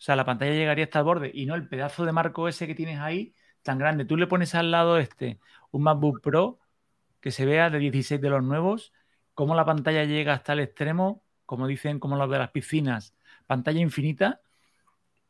[0.00, 2.66] O sea, la pantalla llegaría hasta el borde y no el pedazo de marco ese
[2.66, 4.06] que tienes ahí tan grande.
[4.06, 5.38] Tú le pones al lado este
[5.72, 6.58] un MacBook Pro
[7.20, 8.94] que se vea de 16 de los nuevos,
[9.34, 13.14] cómo la pantalla llega hasta el extremo, como dicen, como los de las piscinas,
[13.46, 14.40] pantalla infinita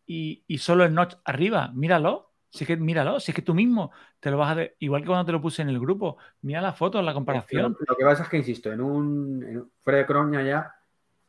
[0.06, 1.72] y, y solo el notch arriba.
[1.74, 2.30] Míralo.
[2.50, 3.90] Si es que míralo, si es que tú mismo
[4.20, 6.60] te lo vas a de- igual que cuando te lo puse en el grupo, mira
[6.60, 7.76] la foto, la comparación.
[7.88, 10.72] Lo, que pasa es que, insisto, en un, en fuera de croña ya,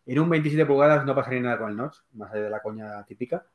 [0.05, 3.03] en un 27 pulgadas no pasaría nada con el notch, más allá de la coña
[3.05, 3.45] típica.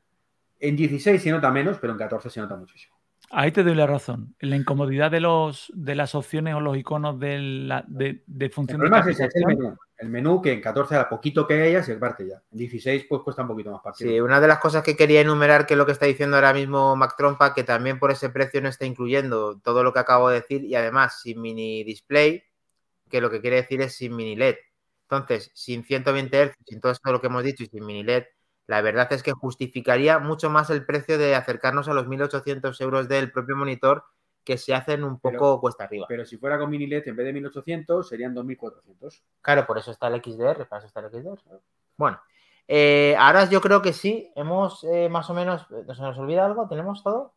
[0.58, 2.96] En 16 se nota menos, pero en 14 se nota muchísimo.
[3.30, 4.34] Ahí te doy la razón.
[4.40, 8.52] La incomodidad de los de las opciones o los iconos de, la, de, de El
[8.52, 9.76] función de problema es, ese, es el menú.
[9.98, 12.42] El menú que en 14 a poquito que haya se parte ya.
[12.52, 14.08] En 16 pues cuesta un poquito más partir.
[14.08, 16.52] Sí, una de las cosas que quería enumerar, que es lo que está diciendo ahora
[16.52, 20.28] mismo Mac Trompa, que también por ese precio no está incluyendo todo lo que acabo
[20.28, 22.44] de decir y además sin mini display,
[23.10, 24.56] que lo que quiere decir es sin mini LED.
[25.08, 28.24] Entonces, sin 120 Hz, sin todo esto lo que hemos dicho y sin mini LED,
[28.66, 33.08] la verdad es que justificaría mucho más el precio de acercarnos a los 1.800 euros
[33.08, 34.04] del propio monitor
[34.42, 36.06] que se hacen un poco Pero- cuesta arriba.
[36.08, 39.22] Pero si fuera con mini LED en vez de 1800 serían 2400.
[39.42, 41.60] Claro, por eso está el XDR, para eso está el XDR.
[41.96, 42.20] Bueno,
[42.66, 46.44] eh, ahora yo creo que sí, hemos eh, más o menos, ¿no se nos olvida
[46.44, 46.68] algo?
[46.68, 47.34] ¿Tenemos todo?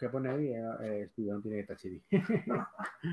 [0.00, 0.46] ¿Qué pone ahí?
[0.46, 2.00] Eh, eh, no tiene Touch ID.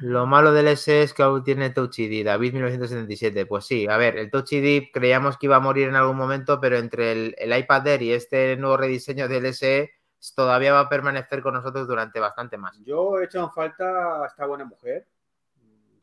[0.03, 3.45] Lo malo del S es que aún tiene Touch ID, David 1977.
[3.45, 6.61] Pues sí, a ver, el Touch ID creíamos que iba a morir en algún momento,
[6.61, 9.91] pero entre el, el iPad Air y este nuevo rediseño del SE
[10.33, 12.79] todavía va a permanecer con nosotros durante bastante más.
[12.85, 15.09] Yo he echado en falta a esta buena mujer,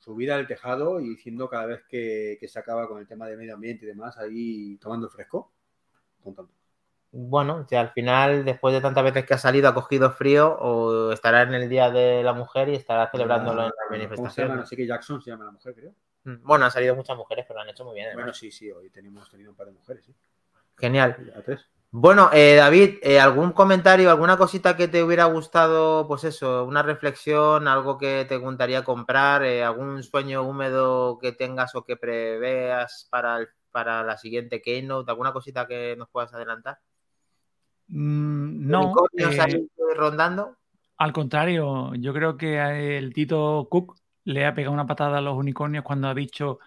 [0.00, 3.38] subida al tejado y diciendo cada vez que, que se acaba con el tema de
[3.38, 5.50] medio ambiente y demás, ahí tomando fresco.
[6.22, 6.52] Contando.
[7.16, 11.12] Bueno, si al final, después de tantas veces que ha salido, ha cogido frío, o
[11.12, 13.62] estará en el Día de la Mujer y estará celebrándolo
[13.92, 14.64] en las ¿Cómo se llama?
[14.68, 15.92] Jackson se llama la mujer, creo.
[16.24, 18.06] Mm, Bueno, han salido muchas mujeres, pero lo han hecho muy bien.
[18.06, 18.24] además.
[18.24, 20.12] Bueno, sí, sí, hoy tenemos tenido un par de mujeres, sí.
[20.76, 21.32] Genial.
[21.36, 21.68] A tres.
[21.92, 26.82] Bueno, eh, David, eh, ¿algún comentario, alguna cosita que te hubiera gustado, pues eso, una
[26.82, 33.06] reflexión, algo que te gustaría comprar, eh, algún sueño húmedo que tengas o que preveas
[33.08, 36.80] para, el- para la siguiente Keynote, alguna cosita que nos puedas adelantar?
[37.88, 40.56] Mm, no, ¿Unicornios eh, ahí rondando?
[40.96, 45.36] al contrario, yo creo que el Tito Cook le ha pegado una patada a los
[45.36, 46.58] unicornios cuando ha dicho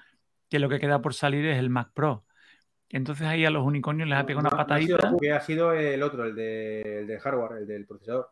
[0.50, 2.26] que lo que queda por salir es el Mac Pro.
[2.90, 5.14] Entonces ahí a los unicornios les ha pegado una no patadita.
[5.20, 8.30] que ha sido el otro, el de, el de hardware, el del procesador.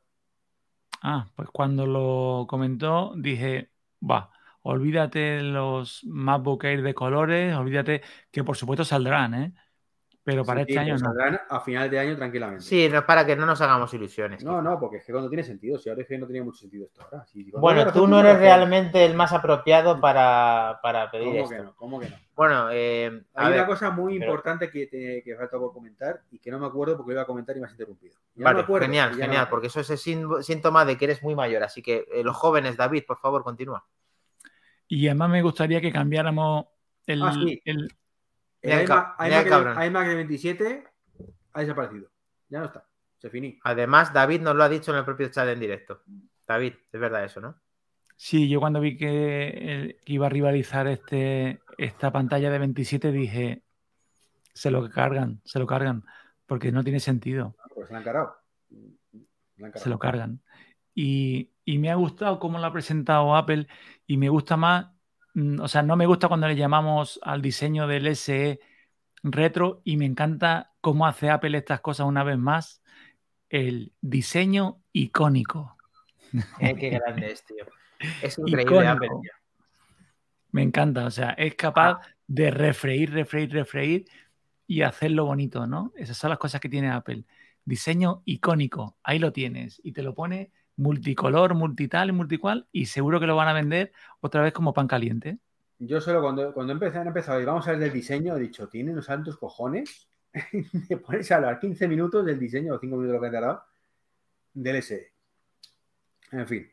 [1.01, 3.71] Ah, pues cuando lo comentó dije,
[4.01, 4.31] va,
[4.61, 9.53] olvídate los MacBook Air de colores, olvídate que por supuesto saldrán, ¿eh?
[10.25, 11.13] Pero para Sí, este año no.
[11.49, 12.63] a final de año tranquilamente.
[12.63, 14.43] Sí, no es para que no nos hagamos ilusiones.
[14.43, 16.57] No, no, porque es que cuando tiene sentido, si ahora es que no tenía mucho
[16.57, 17.23] sentido esto ahora.
[17.27, 18.41] Si Bueno, tú no eres razón.
[18.43, 21.49] realmente el más apropiado para, para pedir ¿Cómo esto.
[21.55, 21.75] que no?
[21.75, 22.15] ¿Cómo que no?
[22.35, 26.19] Bueno, eh, Hay ver, una cosa muy pero- importante que, te, que falta por comentar
[26.31, 28.15] y que no me acuerdo porque lo iba a comentar y me has interrumpido.
[28.33, 31.05] Ya Vale, acuerdo, genial, no genial, me porque eso es el sín- síntoma de que
[31.05, 31.61] eres muy mayor.
[31.61, 33.85] Así que eh, los jóvenes, David, por favor, continúa.
[34.87, 36.65] Y además me gustaría que cambiáramos
[37.05, 37.61] el, Ah, sí.
[37.65, 37.89] el-
[38.65, 39.77] El Mira el iMac, ca- mira el iMac cabrón.
[39.79, 40.83] de, iMac de 27
[41.53, 42.09] ha desaparecido.
[42.49, 42.87] Ya no está.
[43.17, 43.59] Se finí.
[43.63, 46.01] Además, David nos lo ha dicho en el propio chat en directo.
[46.47, 47.55] David, es verdad eso, ¿no?
[48.17, 53.11] Sí, yo cuando vi que, el- que iba a rivalizar este, esta pantalla de 27
[53.11, 53.63] dije,
[54.53, 56.03] se lo cargan, se lo cargan,
[56.45, 58.35] porque no tiene sentido, Pues se la han cargado.
[58.69, 60.41] Se la han se lo cargan.
[60.93, 63.67] Y, y me ha gustado cómo lo ha presentado Apple
[64.07, 64.87] y me gusta más,
[65.59, 68.59] o sea, no me gusta cuando le llamamos al diseño del SE
[69.23, 72.81] retro y me encanta cómo hace Apple estas cosas una vez más,
[73.49, 75.75] el diseño icónico.
[76.59, 77.65] Eh, qué grande es, tío.
[78.21, 78.91] Es increíble, Icónico.
[78.91, 79.31] Apple, tío.
[80.51, 84.05] Me encanta, o sea, es capaz de refreír, refreír, refreír
[84.67, 85.93] y hacerlo bonito, ¿no?
[85.95, 87.25] Esas son las cosas que tiene Apple.
[87.63, 93.27] diseño icónico, ahí lo tienes, y te lo pone multicolor, multital, multicual, y seguro que
[93.27, 95.37] lo van a vender otra vez como pan caliente.
[95.79, 98.67] Yo solo cuando, cuando empecé, han empezado y vamos a ver del diseño, he dicho,
[98.67, 100.09] ¿tienen unos santos cojones?
[100.89, 103.63] Me pones a hablar 15 minutos del diseño o 5 minutos lo que he tardado
[104.53, 105.11] del SE.
[106.31, 106.71] En fin.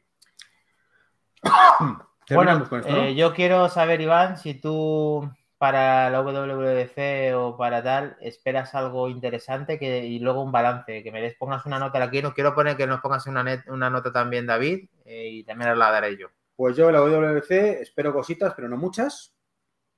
[2.31, 5.29] Bueno, eh, yo quiero saber, Iván, si tú
[5.63, 11.13] para la WWDC o para tal esperas algo interesante que, y luego un balance, que
[11.13, 12.21] me des, pongas una nota aquí.
[12.21, 15.93] No quiero poner que nos pongas una, una nota también, David, eh, y también la
[15.93, 16.31] daré yo.
[16.57, 19.37] Pues yo la WWDC espero cositas, pero no muchas.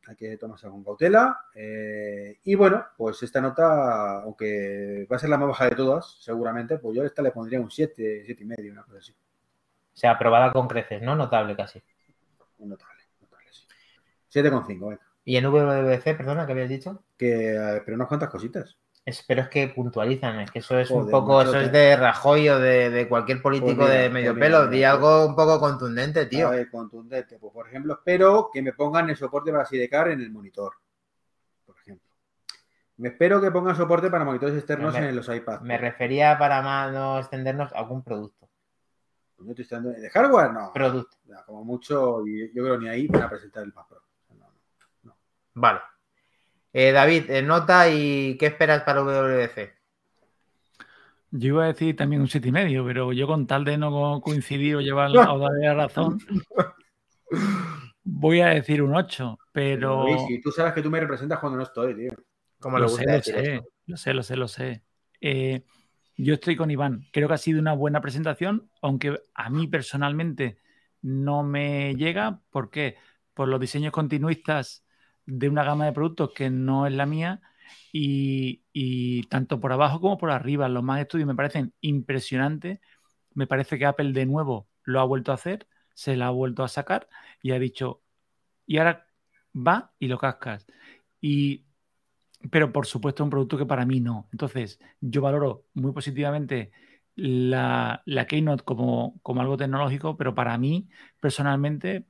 [0.06, 1.46] Hay que tomarse con cautela.
[1.54, 6.18] Eh, y bueno, pues esta nota, aunque va a ser la más baja de todas,
[6.20, 9.12] seguramente, pues yo a esta le pondría un 7, 7 y medio, una cosa así.
[9.12, 11.16] O sea, aprobada con creces, ¿no?
[11.16, 11.82] Notable casi.
[12.58, 13.66] Notable, notable, sí.
[14.30, 15.13] 7,5, venga.
[15.24, 17.02] ¿Y en WWDC, perdona, qué habías dicho?
[17.16, 18.76] Que, pero unas cuantas cositas.
[19.26, 22.58] pero es que puntualizan, es que eso es un poco, eso es de Rajoy o
[22.58, 24.66] de, cualquier político de medio pues pelo.
[24.68, 26.50] Di algo un poco contundente, tío.
[26.50, 27.38] A contundente.
[27.38, 30.74] Pues, por ejemplo, espero que me pongan el soporte para Sidecar en el monitor.
[31.64, 32.12] Por ejemplo.
[32.98, 35.62] Me espero que pongan soporte para monitores externos en los iPads.
[35.62, 38.48] Me refería para más no extendernos a algún producto.
[39.38, 40.52] ¿De hardware?
[40.52, 40.70] No.
[40.72, 41.16] Producto.
[41.46, 44.03] como mucho, y yo creo ni ahí van a presentar el Mac Pro.
[45.54, 45.80] Vale.
[46.72, 49.72] Eh, David, eh, nota y qué esperas para WWDC.
[51.30, 54.20] Yo iba a decir también un siete y medio, pero yo con tal de no
[54.22, 56.18] coincidir o llevar o darle la razón,
[58.02, 60.06] voy a decir un 8, pero...
[60.28, 62.12] Si tú sabes que tú me representas cuando no estoy, tío.
[62.58, 64.82] Como lo, sé, lo sé, lo sé, lo sé, lo sé,
[66.16, 67.06] yo estoy con Iván.
[67.12, 70.58] Creo que ha sido una buena presentación, aunque a mí personalmente
[71.02, 72.40] no me llega.
[72.50, 72.96] ¿Por qué?
[73.34, 74.83] Por los diseños continuistas
[75.26, 77.40] de una gama de productos que no es la mía
[77.92, 80.68] y, tanto por abajo como por arriba.
[80.68, 82.80] Los más estudios me parecen impresionantes.
[83.34, 86.62] Me parece que Apple de nuevo lo ha vuelto a hacer, se la ha vuelto
[86.64, 87.08] a sacar
[87.42, 88.02] y ha dicho,
[88.66, 89.06] y ahora
[89.54, 90.66] va y lo cascas.
[91.20, 91.64] Y,
[92.50, 94.28] pero por supuesto un producto que para mí no.
[94.32, 96.72] Entonces yo valoro muy positivamente
[97.16, 100.88] la, la Keynote como, como algo tecnológico, pero para mí
[101.20, 102.06] personalmente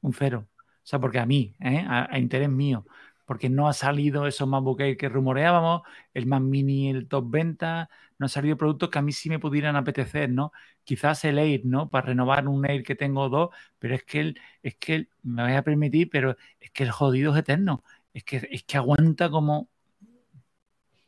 [0.00, 0.48] un cero.
[0.82, 1.84] O sea, porque a mí, ¿eh?
[1.88, 2.84] a, interés mío,
[3.24, 7.88] porque no ha salido esos MacBook Air que rumoreábamos, el Mac Mini, el top venta,
[8.18, 10.52] no han salido productos que a mí sí me pudieran apetecer, ¿no?
[10.84, 11.88] Quizás el Air, ¿no?
[11.88, 15.52] Para renovar un Air que tengo dos, pero es que el, es que me voy
[15.52, 17.84] a permitir, pero es que el jodido es eterno.
[18.12, 19.68] Es que, es que aguanta como.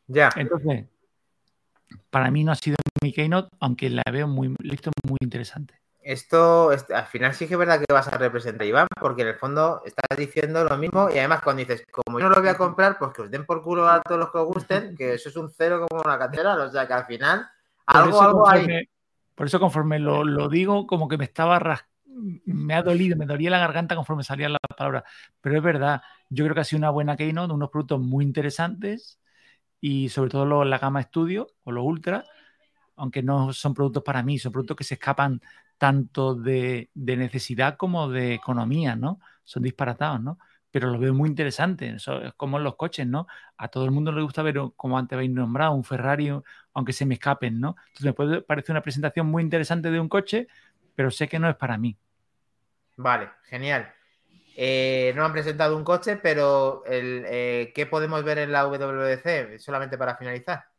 [0.06, 0.30] Ya.
[0.36, 0.86] Entonces,
[2.10, 6.70] para mí no ha sido mi keynote, aunque la veo muy listo, muy interesante esto
[6.70, 9.36] al final sí que es verdad que vas a representar a Iván, porque en el
[9.36, 12.56] fondo estás diciendo lo mismo y además cuando dices, como yo no lo voy a
[12.56, 15.28] comprar, pues que os den por culo a todos los que os gusten, que eso
[15.28, 17.48] es un cero como una catedral, o sea que al final
[17.86, 18.88] algo, algo hay.
[19.34, 21.60] Por eso conforme lo, digo, como que me estaba
[22.44, 25.02] me ha dolido, me dolía la garganta conforme salían las palabras,
[25.40, 29.18] pero es verdad, yo creo que ha sido una buena keynote, unos productos muy interesantes
[29.80, 32.24] y sobre todo la gama estudio o los ultra,
[32.96, 35.40] aunque no son productos para mí, son productos que se escapan
[35.78, 39.20] tanto de, necesidad como de economía, ¿no?
[39.42, 40.38] Son disparatados, ¿no?
[40.70, 43.26] Pero los veo muy interesantes, es como en los coches, ¿no?
[43.56, 46.32] A todo el mundo le gusta ver, como antes habéis nombrado, un Ferrari,
[46.72, 47.76] aunque se me escapen, ¿no?
[47.86, 50.48] Entonces me puede parecer una presentación muy interesante de un coche,
[50.94, 51.96] pero sé que no es para mí.
[52.96, 53.92] Vale, genial.
[54.56, 59.58] Eh, no han presentado un coche, pero eh, ¿qué podemos ver en la WWDC?
[59.58, 60.73] Solamente para finalizar.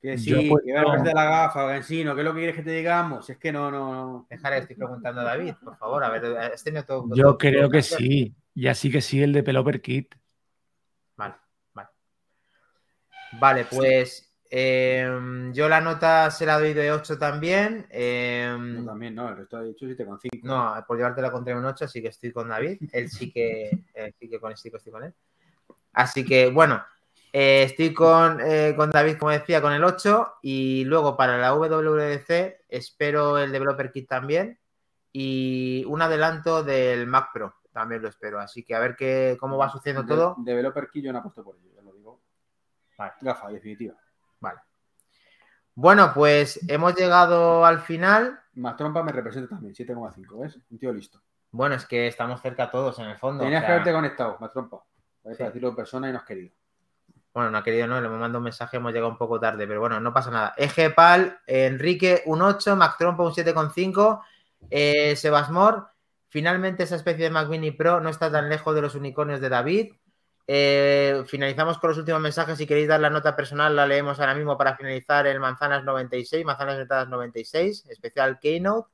[0.00, 0.32] Que sí,
[0.64, 3.28] que va a de la gafa, Gansino, ¿qué es lo que quieres que te digamos?
[3.30, 4.26] Es que no, no.
[4.30, 8.32] Dejar, estoy preguntando a David, por favor, a ver, este todo, Yo creo que sí,
[8.54, 10.14] y así que sí, el de Peloper Kit.
[11.16, 11.34] Vale,
[11.74, 11.88] vale.
[13.40, 17.88] Vale, pues em, yo la nota se la doy de 8 también.
[17.90, 20.44] Em, también, no, el resto ha dicho 7,5.
[20.44, 22.78] No, por llevarte la contra un 8, así que estoy con David.
[22.92, 23.68] Él sí que,
[24.20, 25.14] sí que con, sí que estoy con él.
[25.92, 26.80] Así que, bueno.
[27.32, 27.94] Eh, estoy
[28.44, 33.52] eh, con, David, como decía, con el 8 y luego para la WWDC espero el
[33.52, 34.58] Developer Kit también
[35.12, 38.40] y un adelanto del Mac Pro también lo espero.
[38.40, 40.34] Así que a ver qué, cómo va sucediendo todo.
[40.38, 42.20] Developer Kit yo no apuesto por ello, ya lo digo.
[42.96, 43.12] Vale.
[43.20, 43.94] Gafa, definitiva.
[44.40, 44.60] Vale.
[45.74, 48.40] Bueno, pues hemos llegado al final.
[48.54, 50.58] Más trompa me representa también, 7,5, ¿ves?
[50.70, 51.22] Un tío listo.
[51.52, 53.44] Bueno, es que estamos cerca todos en el fondo.
[53.44, 54.82] Tenías que haberte conectado, más trompa.
[55.22, 56.52] Para decirlo en persona y no has querido.
[57.38, 59.64] Bueno, no ha querido, no, le hemos mandado un mensaje, hemos llegado un poco tarde,
[59.68, 60.54] pero bueno, no pasa nada.
[60.56, 64.22] Egepal, Enrique un 8, Mac Trompa un 7,5,
[64.70, 65.86] eh, Sebasmor,
[66.30, 69.48] finalmente esa especie de Mac Mini Pro no está tan lejos de los unicornios de
[69.50, 69.92] David.
[70.48, 72.58] eh, finalizamos con los últimos mensajes.
[72.58, 76.44] Si queréis dar la nota personal, la leemos ahora mismo para finalizar el Manzanas 96,
[76.44, 78.90] Manzanas Ventadas 96, especial Keynote.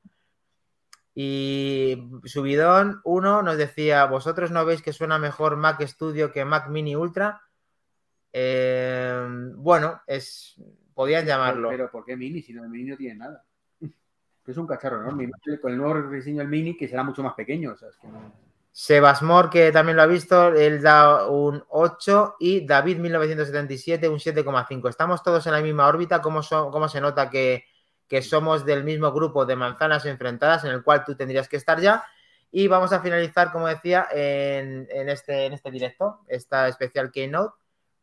[1.14, 6.68] Y Subidón 1 nos decía: ¿Vosotros no veis que suena mejor Mac Studio que Mac
[6.68, 7.40] Mini Ultra?
[8.36, 10.56] Eh, bueno, es
[10.92, 11.68] podían llamarlo.
[11.68, 12.42] Pero, ¿por qué Mini?
[12.42, 13.44] Si no, el Mini no tiene nada.
[14.46, 15.30] Es un cacharro enorme.
[15.62, 17.72] Con el nuevo diseño del Mini, que será mucho más pequeño.
[17.72, 18.32] O sea, es que no...
[18.72, 24.88] Sebasmor, que también lo ha visto, él da un 8 y David 1977 un 7,5.
[24.88, 26.20] Estamos todos en la misma órbita.
[26.20, 27.64] ¿Cómo, cómo se nota que,
[28.08, 31.80] que, somos del mismo grupo de manzanas enfrentadas en el cual tú tendrías que estar
[31.80, 32.04] ya?
[32.50, 37.54] Y vamos a finalizar, como decía, en, en este, en este directo, esta especial Keynote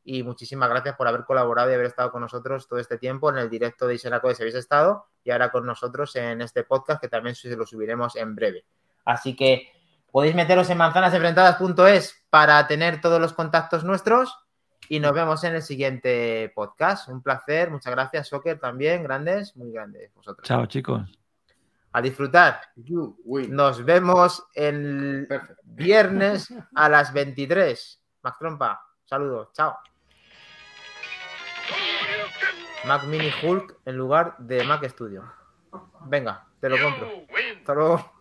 [0.04, 3.38] y muchísimas gracias por haber colaborado y haber estado con nosotros todo este tiempo en
[3.38, 7.08] el directo de Isenaco si habéis estado y ahora con nosotros en este podcast que
[7.08, 8.66] también se lo subiremos en breve.
[9.06, 9.72] Así que
[10.12, 14.36] podéis meteros en manzanasenfrentadas.es para tener todos los contactos nuestros
[14.90, 17.08] y nos vemos en el siguiente podcast.
[17.08, 20.48] Un placer, muchas gracias, Soccer también, grandes, muy grandes vosotros.
[20.48, 21.02] Chao, chicos.
[21.94, 22.62] A disfrutar.
[23.50, 25.28] Nos vemos el
[25.64, 28.04] viernes a las 23.
[28.24, 29.78] Max Trompa, saludos, chao.
[32.86, 35.24] Mac Mini Hulk en lugar de Mac Studio.
[36.06, 37.08] Venga, te lo compro.
[37.60, 38.12] Hasta luego.